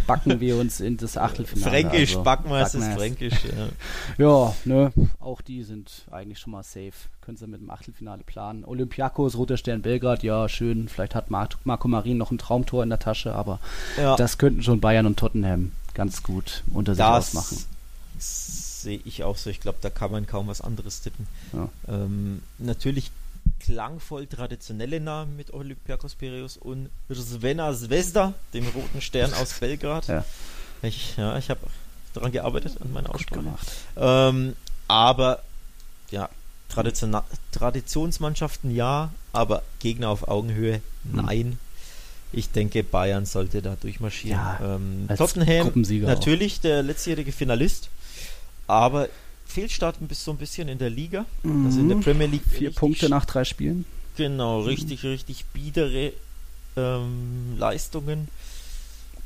[0.07, 1.71] backen wir uns in das Achtelfinale.
[1.71, 2.85] Fränkisch, also, Backmas ist.
[2.95, 3.35] Fränkisch.
[4.17, 4.25] Ja.
[4.47, 6.93] Ja, ne, auch die sind eigentlich schon mal safe.
[7.21, 8.65] Können sie mit dem Achtelfinale planen.
[8.65, 10.89] Olympiakos, Roter Stern Belgrad, ja, schön.
[10.89, 13.61] Vielleicht hat Mar Marco Marin noch ein Traumtor in der Tasche, aber
[13.99, 14.17] Ja.
[14.17, 17.59] das könnten schon Bayern und Tottenham ganz gut unter sich ausmachen.
[18.17, 19.51] Das sehe ich auch so.
[19.51, 21.27] Ich glaube, da kann man kaum was anderes tippen.
[21.53, 21.69] Ja.
[21.89, 23.11] Ähm, natürlich
[23.65, 30.07] klangvoll traditionelle Namen mit Olympiakos Piraeus und Svena Zvezda, dem roten Stern aus Belgrad.
[30.09, 30.25] Ja.
[30.83, 31.61] Ich, ja, ich habe
[32.13, 33.55] daran gearbeitet, an meiner Aussprache.
[33.97, 34.55] Ähm,
[34.87, 35.43] aber
[36.11, 36.29] ja,
[36.69, 37.17] Tradition
[37.53, 41.25] Traditionsmannschaften ja, aber Gegner auf Augenhöhe Hm.
[41.25, 41.59] nein.
[42.33, 44.41] Ich denke, Bayern sollte da durchmarschieren.
[44.41, 45.71] Ja, ähm, Tottenham
[46.03, 47.91] natürlich der letztjährige Finalist,
[48.67, 49.09] aber
[49.47, 51.27] Fehlstarten bis so ein bisschen in der Liga.
[51.65, 52.03] Also in der Mhm.
[52.03, 53.85] Premier League Vier Punkte nach drei Spielen.
[54.17, 56.13] Genau, richtig, richtig biedere
[56.77, 58.29] ähm, Leistungen.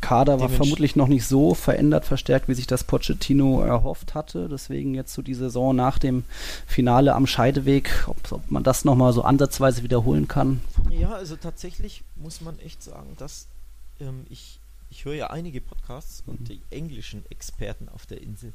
[0.01, 4.49] Kader war vermutlich noch nicht so verändert, verstärkt, wie sich das Pochettino erhofft hatte.
[4.49, 6.23] Deswegen jetzt so die Saison nach dem
[6.69, 10.61] Finale am Scheideweg, ob, ob man das nochmal so ansatzweise wiederholen kann.
[10.91, 13.49] Ja, also tatsächlich muss man echt sagen, dass
[14.01, 16.33] ähm, ich, ich höre ja einige Podcasts Mhm.
[16.33, 18.53] und die englischen Experten auf der Insel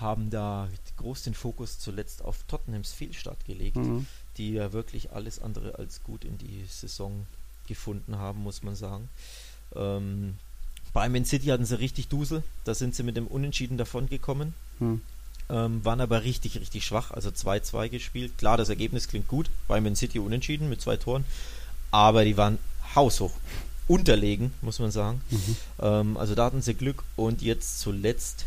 [0.00, 4.06] haben da groß den Fokus zuletzt auf Tottenhams Fehlstart gelegt, Mhm.
[4.36, 7.26] die ja wirklich alles andere als gut in die Saison
[7.66, 9.08] gefunden haben, muss man sagen.
[9.76, 10.36] Ähm,
[10.92, 14.54] bei Man City hatten sie richtig Dusel, da sind sie mit dem Unentschieden davon gekommen.
[14.78, 15.00] Hm.
[15.50, 17.10] ähm, waren aber richtig, richtig schwach.
[17.10, 18.38] Also 2-2 gespielt.
[18.38, 19.50] Klar, das Ergebnis klingt gut.
[19.68, 21.24] Bei Man City unentschieden mit zwei Toren.
[21.90, 22.58] Aber die waren
[22.94, 23.32] haushoch.
[23.88, 25.20] Unterlegen, muss man sagen.
[25.30, 25.56] Mhm.
[25.80, 27.02] Ähm, also da hatten sie Glück.
[27.16, 28.46] Und jetzt zuletzt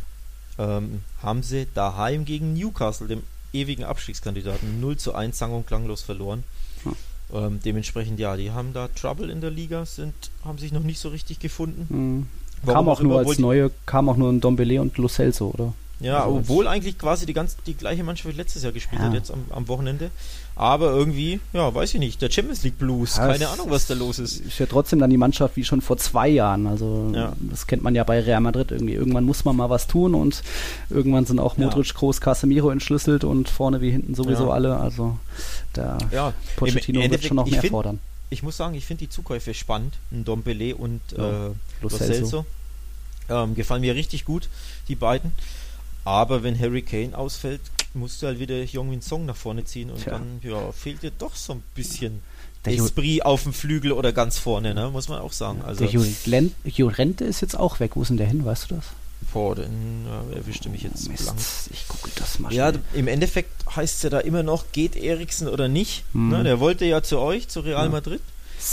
[0.58, 6.02] ähm, haben sie daheim gegen Newcastle, dem ewigen Abstiegskandidaten, 0 zu 1 sang- und klanglos
[6.02, 6.44] verloren.
[6.84, 6.96] Hm.
[7.34, 10.14] Ähm, dementsprechend, ja, die haben da Trouble in der Liga, sind,
[10.44, 12.28] haben sich noch nicht so richtig gefunden.
[12.64, 15.50] Warum Kam auch nur immer, als neue, kam auch nur ein Dombele und Lo Celso,
[15.50, 15.74] oder?
[16.04, 19.08] Ja, Also obwohl eigentlich quasi die ganz die gleiche Mannschaft wie letztes Jahr gespielt Ja.
[19.08, 20.12] hat, jetzt am, am Wochenende.
[20.56, 23.96] Aber irgendwie, ja, weiß ich nicht, der Champions League Blues, Ja, keine Ahnung, was da
[23.96, 24.40] los ist.
[24.40, 26.68] Ist ja trotzdem dann die Mannschaft wie schon vor zwei Jahren.
[26.68, 27.34] Also Ja.
[27.40, 28.94] das kennt man ja bei Real Madrid irgendwie.
[28.94, 30.44] Irgendwann muss man mal was tun und
[30.92, 31.58] irgendwann sind auch.
[31.58, 34.78] Modric, Kroos, Casemiro entschlüsselt und vorne wie hinten sowieso alle.
[34.78, 35.18] Also
[36.12, 38.00] Ja, Pochettino im wird Endeffekt, schon noch mehr find- fordern.
[38.30, 39.96] ich muss sagen, ich finde die Zukäufe spannend.
[40.12, 41.90] Ein Dombele und Ja, äh, Lo.
[41.90, 42.46] Celso.
[43.30, 44.50] Ähm, gefallen mir richtig gut,
[44.90, 45.32] die beiden.
[46.06, 47.62] Aber wenn Harry Kane ausfällt,
[47.94, 50.14] musst du halt wieder Jongmin Song nach vorne ziehen und Tja.
[50.14, 52.22] dann ja, fehlt dir doch so ein bisschen
[52.66, 54.90] Der Ju- Esprit auf dem Flügel oder ganz vorne, ne?
[54.90, 55.62] muss man auch sagen.
[55.62, 57.92] Also, der Jurente Jurente ist jetzt auch weg.
[57.96, 58.44] Wo ist denn der hin?
[58.46, 58.86] Weißt du das?
[59.32, 61.40] boah, den ja, erwischte mich jetzt Mist, blank.
[61.72, 62.82] ich gucke das mal Ja, schnell.
[62.94, 66.04] im Endeffekt heißt es ja da immer noch, geht Eriksen oder nicht.
[66.12, 66.30] Hm.
[66.30, 67.90] Ne, der wollte ja zu euch, zu Real Ja.
[67.92, 68.22] Madrid.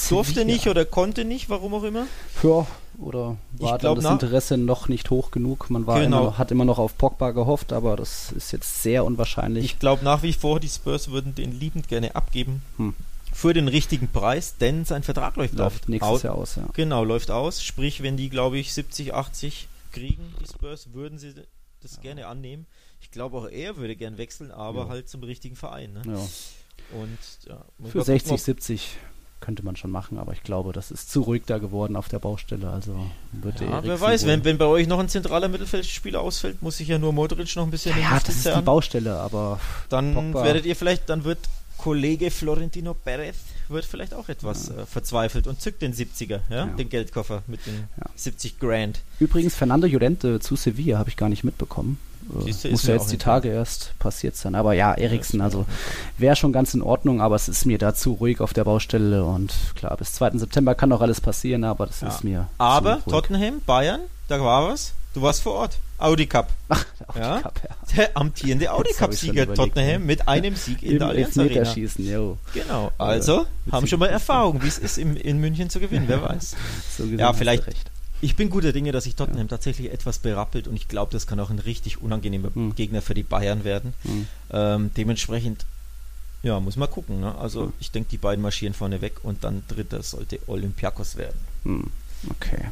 [0.08, 2.06] Durfte nicht oder konnte nicht, warum auch immer.
[2.42, 2.66] Ja,
[2.98, 5.70] oder war dann glaub, das nach- Interesse noch nicht hoch genug?
[5.70, 6.18] Man war Genau.
[6.18, 9.64] immer noch, hat immer noch auf Pogba gehofft, aber das ist jetzt sehr unwahrscheinlich.
[9.64, 12.62] Ich glaube nach wie vor, die Spurs würden den liebend gerne abgeben.
[12.76, 12.94] Hm.
[13.32, 15.88] Für den richtigen Preis, denn sein Vertrag läuft, läuft auf.
[15.88, 16.22] nächstes.
[16.24, 16.64] Jahr aus, ja.
[16.74, 17.62] Genau, läuft aus.
[17.62, 21.34] Sprich, wenn die, glaube ich, 70, 80 kriegen, die Spurs, würden sie
[21.80, 22.66] das gerne annehmen.
[23.00, 24.88] Ich glaube auch er würde gern wechseln, aber Ja.
[24.88, 25.92] halt zum richtigen Verein.
[25.92, 26.02] Ne?
[26.06, 26.18] ja.
[27.00, 28.96] Und ja, Für man 60, gucken, ob- 70
[29.40, 32.18] könnte man schon machen, aber ich glaube, das ist zu ruhig da geworden auf der
[32.18, 32.68] Baustelle.
[32.70, 32.94] Also
[33.32, 36.88] wird Ja, wer weiß, wenn, wenn bei euch noch ein zentraler Mittelfeldspieler ausfällt, muss sich
[36.88, 38.60] ja nur Modric noch ein bisschen ja, die das ist die.
[38.62, 41.38] Baustelle, aber Dann Pogba- werdet ihr vielleicht, dann wird
[41.78, 43.36] Kollege Florentino Perez
[43.70, 46.66] wird vielleicht auch etwas äh, verzweifelt und zückt den 70er, ja, Ja.
[46.66, 48.04] den Geldkoffer mit den Ja.
[48.16, 49.00] 70 Grand.
[49.20, 51.98] übrigens Fernando Llorente zu Sevilla habe ich gar nicht mitbekommen.
[52.38, 54.54] Äh, Siehste, muss ja jetzt die Tage erst passiert sein.
[54.54, 55.66] Aber ja, Eriksen, Ja, also
[56.18, 59.24] wäre schon ganz in Ordnung, aber es ist mir da zu ruhig auf der Baustelle
[59.24, 60.32] und klar, bis 2.
[60.38, 62.08] September kann noch alles passieren, aber das Ja.
[62.08, 63.12] ist mir Aber zu ruhig.
[63.22, 64.92] Tottenham, Bayern, da war was.
[65.14, 65.78] Du warst vor Ort.
[65.98, 66.48] Audi Cup.
[66.68, 67.36] Ach, auch Ja.
[67.38, 67.76] die Cup, ja.
[67.96, 70.06] Der amtierende Audi Cup-Sieger Tottenham ne?
[70.06, 71.50] mit einem Sieg in Im der Allianz Arena.
[71.52, 72.38] Elfmeterschießen, jo.
[72.54, 72.90] Genau.
[72.96, 73.46] Also haben
[73.82, 73.90] witzig.
[73.90, 76.04] schon mal Erfahrung, wie es ist, im, in München zu gewinnen.
[76.06, 76.54] Wer weiß.
[76.96, 77.90] So Ja, vielleicht- recht.
[78.22, 81.40] Ich bin guter Dinge, dass sich Tottenham tatsächlich etwas berappelt und ich glaube, das kann
[81.40, 82.74] auch ein richtig unangenehmer Hm.
[82.74, 83.94] Gegner für die Bayern werden.
[84.02, 84.26] Hm.
[84.50, 85.64] Ähm, dementsprechend,
[86.42, 87.20] ja, muss man gucken.
[87.20, 87.34] Ne?
[87.36, 87.72] Also Hm.
[87.80, 91.38] ich denke, die beiden marschieren vorne weg und dann dritter sollte Olympiakos werden.
[91.64, 91.90] Hm.
[92.28, 92.68] Okay.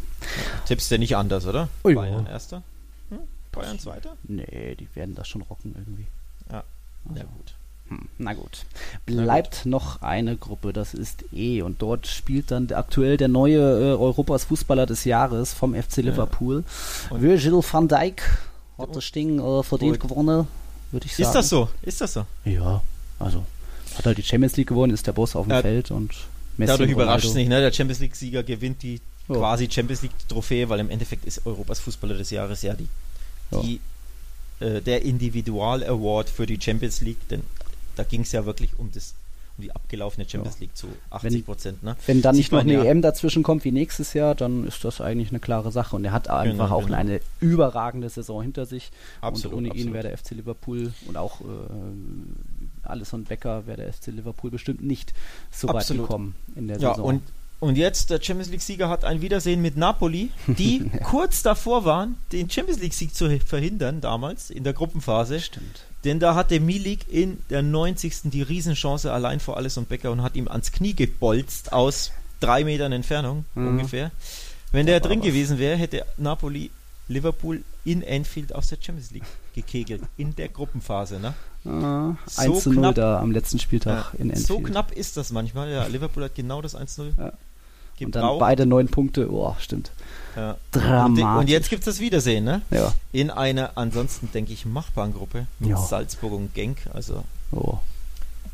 [0.67, 1.69] Tippst du nicht anders, oder?
[1.85, 1.95] Ja.
[1.95, 2.63] Bayern erster?
[3.09, 3.21] Hm?
[3.51, 4.17] Bayern zweiter?
[4.25, 6.07] Nee, die werden das schon rocken irgendwie.
[6.53, 6.63] Ja.
[7.09, 7.21] Also.
[7.21, 7.55] Ja gut.
[7.89, 8.65] Hm, na gut.
[9.07, 11.63] Bleibt noch eine Gruppe, das ist E.
[11.63, 16.65] Und dort spielt dann aktuell der neue äh, Europas Fußballer des Jahres vom FC Liverpool.
[17.11, 18.23] Und- Virgil van Dijk
[18.77, 20.47] hat das Ding äh, verdient gewonnen,
[20.91, 21.29] würde ich sagen.
[21.29, 21.69] Ist das so?
[21.83, 22.27] Ist das so?
[22.45, 22.83] Ja,
[23.19, 23.45] also
[23.97, 26.13] hat halt die Champions League gewonnen, ist der Boss auf dem Ja, Feld und
[26.57, 27.61] Messi Dadurch überrascht es nicht, ne?
[27.61, 29.35] Der Champions League-Sieger gewinnt die Ja.
[29.37, 32.89] quasi Champions League-Trophäe, weil im Endeffekt ist Europas Fußballer des Jahres ja die,
[33.51, 33.61] Ja.
[33.63, 33.81] die
[34.61, 37.43] äh, der Individual-Award für die Champions League, denn
[37.99, 39.15] da ging es ja wirklich um das
[39.57, 40.61] um die abgelaufene Champions Ja.
[40.61, 41.83] League zu 80 Prozent.
[41.83, 41.97] Ne?
[42.07, 42.85] Wenn dann nicht noch eine ja.
[42.85, 45.97] EM dazwischen kommt wie nächstes Jahr, dann ist das eigentlich eine klare Sache.
[45.97, 46.97] Und er hat einfach Genau, auch genau.
[46.97, 48.93] eine überragende Saison hinter sich.
[49.21, 49.95] Absolut, und ohne ihn absolut.
[49.95, 51.45] wäre der FC Liverpool und auch äh,
[52.85, 55.13] Alisson Becker wäre der FC Liverpool bestimmt nicht
[55.51, 56.07] so weit Absolut.
[56.07, 57.05] gekommen in der Ja, Saison.
[57.05, 57.23] und,
[57.61, 62.49] und jetzt der Champions League-Sieger hat ein Wiedersehen mit Napoli, die kurz davor waren, den
[62.49, 65.41] Champions League-Sieg zu verhindern damals in der Gruppenphase.
[65.41, 65.81] Stimmt.
[66.05, 68.31] Denn da hatte Milik in der 90.
[68.31, 72.93] die Riesenchance allein vor Alisson Becker und hat ihm ans Knie gebolzt aus drei Metern
[72.93, 73.67] Entfernung Mhm.
[73.69, 74.13] ungefähr.
[74.71, 76.71] Wenn der drin gewesen wäre, hätte Napoli
[77.09, 81.19] Liverpool in Anfield aus der Champions League gekegelt in der Gruppenphase.
[81.19, 81.35] Ne?
[81.65, 82.95] Ah, So 1 zu 0 knapp.
[82.95, 84.47] da am letzten Spieltag Ja, in Enfield.
[84.47, 85.71] so knapp ist das manchmal.
[85.73, 87.33] Ja, Liverpool hat genau das 1-0 Ja.
[88.07, 88.41] Und dann gebraucht.
[88.41, 89.31] beide neun Punkte.
[89.33, 89.91] Oh, stimmt.
[90.37, 90.57] Ja.
[90.73, 91.25] Dramatisch.
[91.25, 92.63] Und, und jetzt gibt es das Wiedersehen, ne?
[92.71, 92.93] Ja.
[93.13, 95.77] In einer ansonsten, denke ich, machbaren Gruppe mit Ja.
[95.77, 96.79] Salzburg und Genk.
[96.95, 97.79] Also Oh.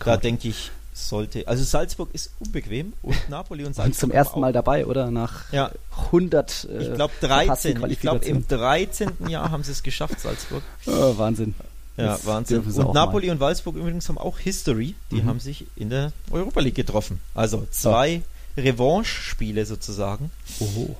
[0.04, 1.46] da denke ich, sollte.
[1.48, 3.98] Also Salzburg ist unbequem und Napoli und Sind Salzburg.
[4.00, 4.52] zum ersten aber Mal auch.
[4.54, 5.10] dabei, oder?
[5.10, 5.72] Nach Ja,
[6.06, 7.90] 100 äh, ich glaube verpassten 13.
[7.90, 9.10] Ich glaube im 13.
[9.28, 10.62] Jahr haben sie es geschafft, Salzburg.
[10.86, 11.54] Oh, Wahnsinn.
[11.96, 12.60] Ja, Das Wahnsinn.
[12.60, 14.94] Und auch Napoli und Wolfsburg übrigens haben auch History.
[15.10, 15.26] Die Mhm.
[15.26, 17.20] haben sich in der Europa League getroffen.
[17.34, 18.22] Also zwei
[18.56, 20.30] Revanche-Spiele sozusagen.
[20.60, 20.96] Oho.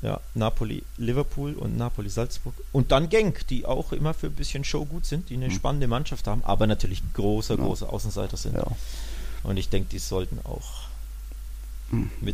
[0.00, 2.54] Ja, Napoli, Liverpool und Napoli, Salzburg.
[2.70, 5.52] Und dann Genk, die auch immer für ein bisschen Show gut sind, die eine Mhm.
[5.52, 7.64] spannende Mannschaft haben, aber natürlich großer, Ja.
[7.64, 8.54] großer Außenseiter sind.
[8.54, 8.66] Ja.
[9.42, 10.87] Und ich denke, die sollten auch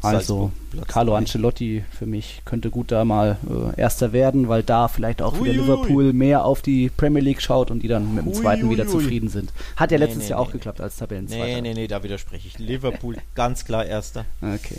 [0.02, 0.50] Also,
[0.88, 1.14] Carlo.
[1.14, 5.52] Ancelotti für mich könnte gut da mal äh, Erster werden, weil da vielleicht auch wieder.
[5.52, 9.28] Liverpool mehr auf die Premier League schaut und die dann mit dem zweiten wieder zufrieden
[9.28, 9.52] sind.
[9.76, 11.44] Hat ja Nee, letztes nee, Jahr auch nee, geklappt als Tabellenzweiter.
[11.44, 12.58] Nee, nee, nee, da widerspreche ich.
[12.58, 14.78] Liverpool ganz klar Erster Okay.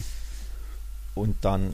[1.13, 1.73] und dann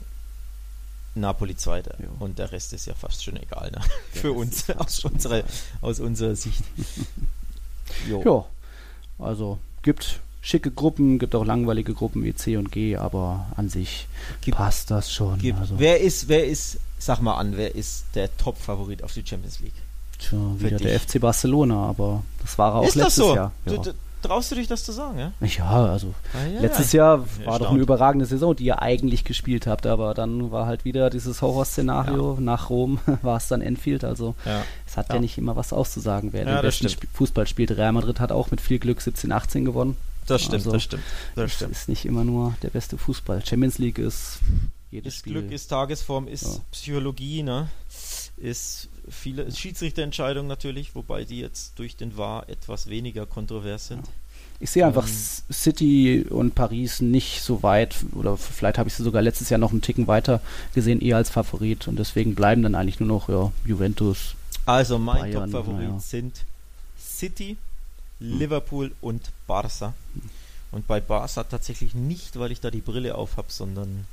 [1.14, 1.96] Napoli Zweiter.
[1.98, 2.08] Jo.
[2.20, 3.80] Und der Rest ist ja fast schon egal, ne?
[4.12, 5.44] Für uns, aus egal.
[5.80, 6.62] aus unserer Sicht.
[8.08, 8.22] Jo.
[8.24, 13.68] Ja, also gibt schicke Gruppen, gibt auch langweilige Gruppen wie C und G, aber an
[13.70, 14.08] sich
[14.42, 15.38] Gibt- passt das schon.
[15.38, 19.24] Gibt- also, Wer ist, wer ist, sag mal an, wer ist der Top-Favorit auf die
[19.24, 19.72] Champions League?
[20.18, 21.02] tja, wieder der dich?
[21.02, 23.34] FC Barcelona, aber das war er auch ist das letztes so?
[23.36, 23.52] Jahr.
[23.64, 23.82] Du, Ja.
[23.82, 25.32] du, traust du dich das zu sagen, ja?
[25.40, 26.98] ja, also Ah, ja, Letztes ja.
[27.16, 27.70] Jahr war doch Erstaunt.
[27.72, 32.36] eine überragende Saison, die ihr eigentlich gespielt habt, aber dann war halt wieder dieses Horrorszenario.
[32.40, 34.62] Nach Rom war es dann Enfield, also Ja.
[34.86, 35.16] es hat ja.
[35.16, 35.20] Ja.
[35.20, 37.72] nicht immer was auszusagen, wer Ja, den besten Fußball spielt.
[37.72, 39.96] Real Madrid hat auch mit viel Glück 17-18 gewonnen.
[40.26, 41.02] Das stimmt, Also, das stimmt.
[41.34, 41.72] Das stimmt.
[41.72, 43.44] ist nicht immer nur der beste Fußball.
[43.44, 44.38] Champions League ist
[44.90, 45.32] jedes Ist Spiel.
[45.34, 46.60] Glück, ist Tagesform, ist Ja.
[46.70, 47.68] Psychologie, ne?
[48.36, 54.02] Ist viele ist Schiedsrichterentscheidung natürlich, wobei die jetzt durch den VAR etwas weniger kontrovers sind.
[54.60, 59.02] Ich sehe einfach Ähm, City und Paris nicht so weit, oder vielleicht habe ich sie
[59.02, 60.40] sogar letztes Jahr noch einen Ticken weiter
[60.74, 61.88] gesehen, eher als Favorit.
[61.88, 64.34] Und deswegen bleiben dann eigentlich nur noch ja, Juventus.
[64.64, 65.98] Also mein Top-Favorit naja.
[65.98, 66.44] sind
[66.98, 67.56] City.
[68.22, 69.94] Liverpool und Barca.
[70.70, 74.06] Und bei Barca tatsächlich nicht, weil ich da die Brille auf habe, sondern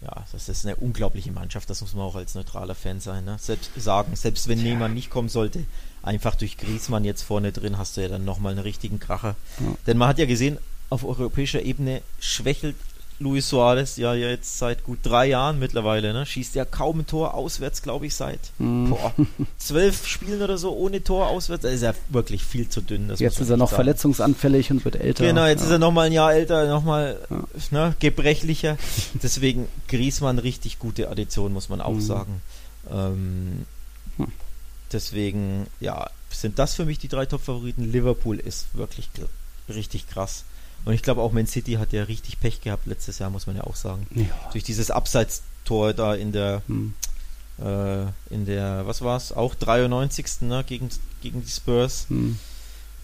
[0.00, 3.36] ja, das ist eine unglaubliche Mannschaft, das muss man auch als neutraler Fan sein, ne?
[3.40, 5.64] Selbst sagen, selbst wenn Neymar nicht kommen sollte,
[6.02, 9.36] einfach durch Griezmann jetzt vorne drin hast du ja dann nochmal einen richtigen Kracher.
[9.60, 9.74] Ja.
[9.86, 10.58] Denn man hat ja gesehen,
[10.90, 12.76] auf europäischer Ebene schwächelt
[13.20, 16.26] Luis Suarez ja jetzt seit gut drei Jahren mittlerweile, ne?
[16.26, 18.90] Schießt ja kaum ein Tor auswärts, glaube ich, seit Hm.
[18.90, 19.14] boah,
[19.56, 21.62] zwölf Spielen oder so ohne Tor auswärts.
[21.62, 23.06] Da ist er wirklich viel zu dünn.
[23.08, 23.76] Das Jetzt ist er noch sagen.
[23.76, 25.24] verletzungsanfällig und wird älter.
[25.26, 25.66] Genau, jetzt ja.
[25.66, 27.44] ist er nochmal ein Jahr älter, nochmal Ja.
[27.70, 28.76] ne, gebrechlicher.
[29.22, 32.00] Deswegen Griesmann richtig gute Addition, muss man auch Mhm.
[32.00, 32.42] sagen.
[32.92, 33.66] Ähm,
[34.16, 34.26] Hm.
[34.92, 37.90] Deswegen, ja, sind das für mich die drei Top-Favoriten.
[37.90, 40.44] Liverpool ist wirklich kl- richtig krass.
[40.84, 43.56] Und ich glaube auch Man City hat ja richtig Pech gehabt letztes Jahr, muss man
[43.56, 44.06] ja auch sagen.
[44.14, 44.24] Ja.
[44.52, 46.94] Durch dieses Abseits-Tor da in der Hm.
[47.62, 48.02] äh,
[48.34, 50.42] in der, was war's, auch 93.
[50.42, 50.88] Ne, gegen,
[51.22, 52.06] gegen die Spurs.
[52.08, 52.38] Hm.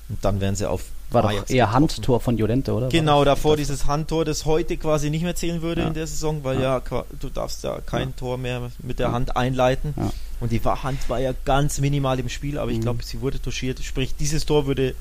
[0.09, 1.73] Und dann wären sie auf War, War doch eher getroffen.
[1.73, 2.89] Handtor von Jolente, oder?
[2.89, 5.89] Genau, davor dieses Handtor, das heute quasi nicht mehr zählen würde Ja.
[5.89, 9.37] in der Saison, weil ja, qua- du darfst ja kein Tor mehr mit der Hand
[9.37, 9.95] einleiten.
[9.97, 10.13] Ja.
[10.41, 12.83] Und die Hand war ja ganz minimal im Spiel, aber ich Mhm.
[12.83, 13.83] glaube, sie wurde touchiert.
[13.83, 14.95] Sprich, dieses Tor würde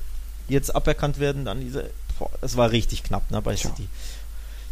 [0.48, 1.44] jetzt aberkannt werden.
[1.44, 1.90] Dann diese,
[2.40, 3.70] das war richtig knapp ne, bei Tja.
[3.70, 3.88] City.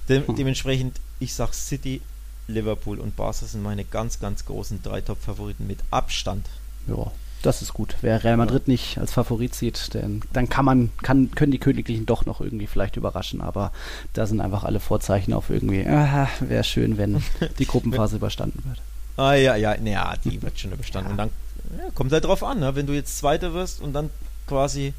[0.09, 0.37] De Hm.
[0.37, 2.01] Dementsprechend, ich sag City,
[2.47, 6.47] Liverpool und Barca sind meine ganz, ganz großen drei Top-Favoriten mit Abstand.
[6.87, 7.97] Ja, das ist gut.
[8.01, 12.07] Wer Real Madrid nicht als Favorit sieht, denn, dann kann man, kann, können die Königlichen
[12.07, 13.71] doch noch irgendwie vielleicht überraschen, aber
[14.15, 17.23] da sind einfach alle Vorzeichen auf irgendwie, ah, wäre schön, wenn
[17.59, 18.81] die Gruppenphase überstanden wird.
[19.17, 21.11] Ah ja, ja, naja, die wird schon überstanden.
[21.11, 21.31] Und dann
[21.77, 22.75] ja, kommt halt drauf an, ne?
[22.75, 24.11] wenn du jetzt Zweiter wirst und dann
[24.47, 24.95] quasi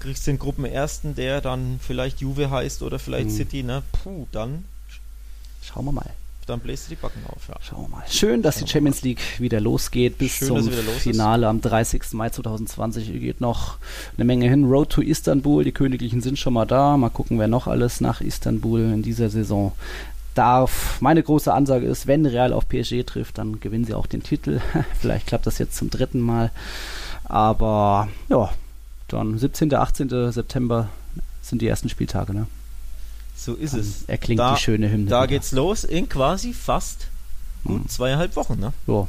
[0.00, 3.34] kriegst du den Gruppenersten, der dann vielleicht Juve heißt oder vielleicht Mhm.
[3.36, 3.82] City, ne?
[4.02, 4.64] Puh, dann,
[5.62, 6.06] Schauen wir mal.
[6.46, 7.54] dann bläst du die Backen auf, ja.
[7.60, 8.04] Schauen wir mal.
[8.08, 10.18] Schön, dass die Champions League wieder losgeht.
[10.18, 11.02] Bis Schön, zum los ist.
[11.02, 12.02] Finale am 30.
[12.14, 13.76] Mai 2020 geht noch
[14.16, 14.64] eine Menge hin.
[14.64, 15.62] Road to Istanbul.
[15.62, 16.96] Die Königlichen sind schon mal da.
[16.96, 19.72] Mal gucken, wer noch alles nach Istanbul in dieser Saison
[20.34, 21.00] darf.
[21.00, 24.60] Meine große Ansage ist, wenn Real auf PSG trifft, dann gewinnen sie auch den Titel.
[25.00, 26.50] Vielleicht klappt das jetzt zum dritten Mal.
[27.24, 28.50] Aber ja,
[29.12, 29.72] dann 17.
[29.74, 30.32] 18.
[30.32, 30.88] September
[31.42, 32.32] sind die ersten Spieltage.
[32.34, 32.46] Ne?
[33.36, 34.02] So ist Dann es.
[34.04, 35.08] erklingt da, die schöne Hymne.
[35.10, 35.28] Da wieder.
[35.28, 37.08] geht's los in quasi fast
[37.64, 37.88] gut Mhm.
[37.88, 38.72] zweieinhalb Wochen, ne?
[38.86, 39.08] So.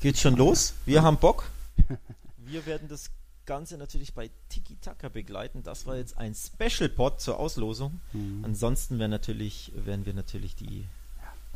[0.00, 0.74] Geht's schon los.
[0.86, 1.50] Wir haben Bock.
[2.38, 3.10] Wir werden das
[3.46, 5.62] Ganze natürlich bei Tiki Taka begleiten.
[5.62, 8.00] Das war jetzt ein Special Pod zur Auslosung.
[8.12, 8.44] Mhm.
[8.44, 10.86] Ansonsten werden, natürlich, werden wir natürlich die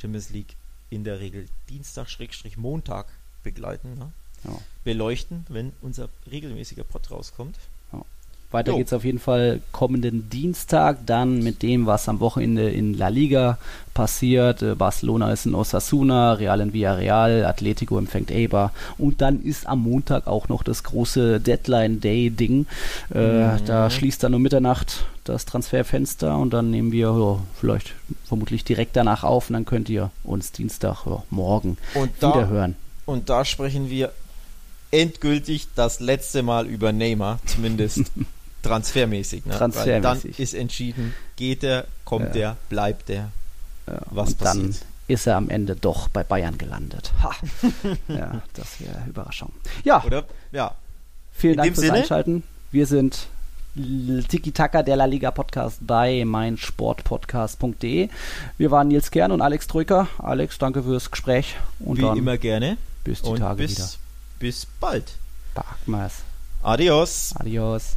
[0.00, 0.56] Champions League
[0.90, 3.06] in der Regel Dienstag, Schrägstrich Montag
[3.42, 3.94] begleiten.
[3.94, 4.12] Ne?
[4.44, 4.58] Ja.
[4.84, 7.56] Beleuchten, wenn unser regelmäßiger Pod rauskommt.
[8.54, 8.78] Weiter Jo.
[8.78, 13.58] geht's auf jeden Fall kommenden Dienstag, dann mit dem, was am Wochenende in La Liga
[13.92, 14.62] passiert.
[14.62, 19.80] Äh, Barcelona ist in Osasuna, Real in Villarreal, Atletico empfängt Eibar und dann ist am
[19.82, 22.66] Montag auch noch das große Deadline-Day-Ding.
[23.14, 23.64] Äh, Mhm.
[23.66, 27.92] Da schließt dann um Mitternacht das Transferfenster und dann nehmen wir ja, vielleicht
[28.24, 32.46] vermutlich direkt danach auf und dann könnt ihr uns Dienstag ja, morgen Und wieder da,
[32.46, 32.76] hören.
[33.06, 34.12] und da sprechen wir
[34.90, 38.02] endgültig das letzte Mal über Neymar, zumindest
[38.64, 39.44] transfermäßig.
[39.46, 39.52] Ne?
[39.52, 40.32] Weil Transfermäßig.
[40.36, 43.30] dann ist entschieden, geht er, kommt er, bleibt er.
[43.86, 44.86] Ja, Was und dann passiert?
[45.08, 47.12] ist er am Ende doch bei Bayern gelandet.
[47.22, 47.32] Ha.
[48.08, 49.52] ja, das wäre Überraschung.
[49.84, 50.24] Ja, Oder?
[50.52, 50.74] Ja.
[51.32, 51.92] vielen in Dank fürs Sinne?
[51.98, 52.42] Einschalten.
[52.72, 53.26] Wir sind
[54.28, 58.08] Tiki Taka, der La Liga Podcast bei meinsportpodcast.de.
[58.56, 60.08] Wir waren Nils Kern und Alex Troika.
[60.18, 62.76] Alex, danke fürs Gespräch und Wie dann immer gerne.
[63.02, 63.88] bis die Und Tage bis, wieder.
[64.38, 65.12] bis bald.
[65.54, 66.22] Bagmas.
[66.62, 67.34] Adios.
[67.36, 67.96] Adios.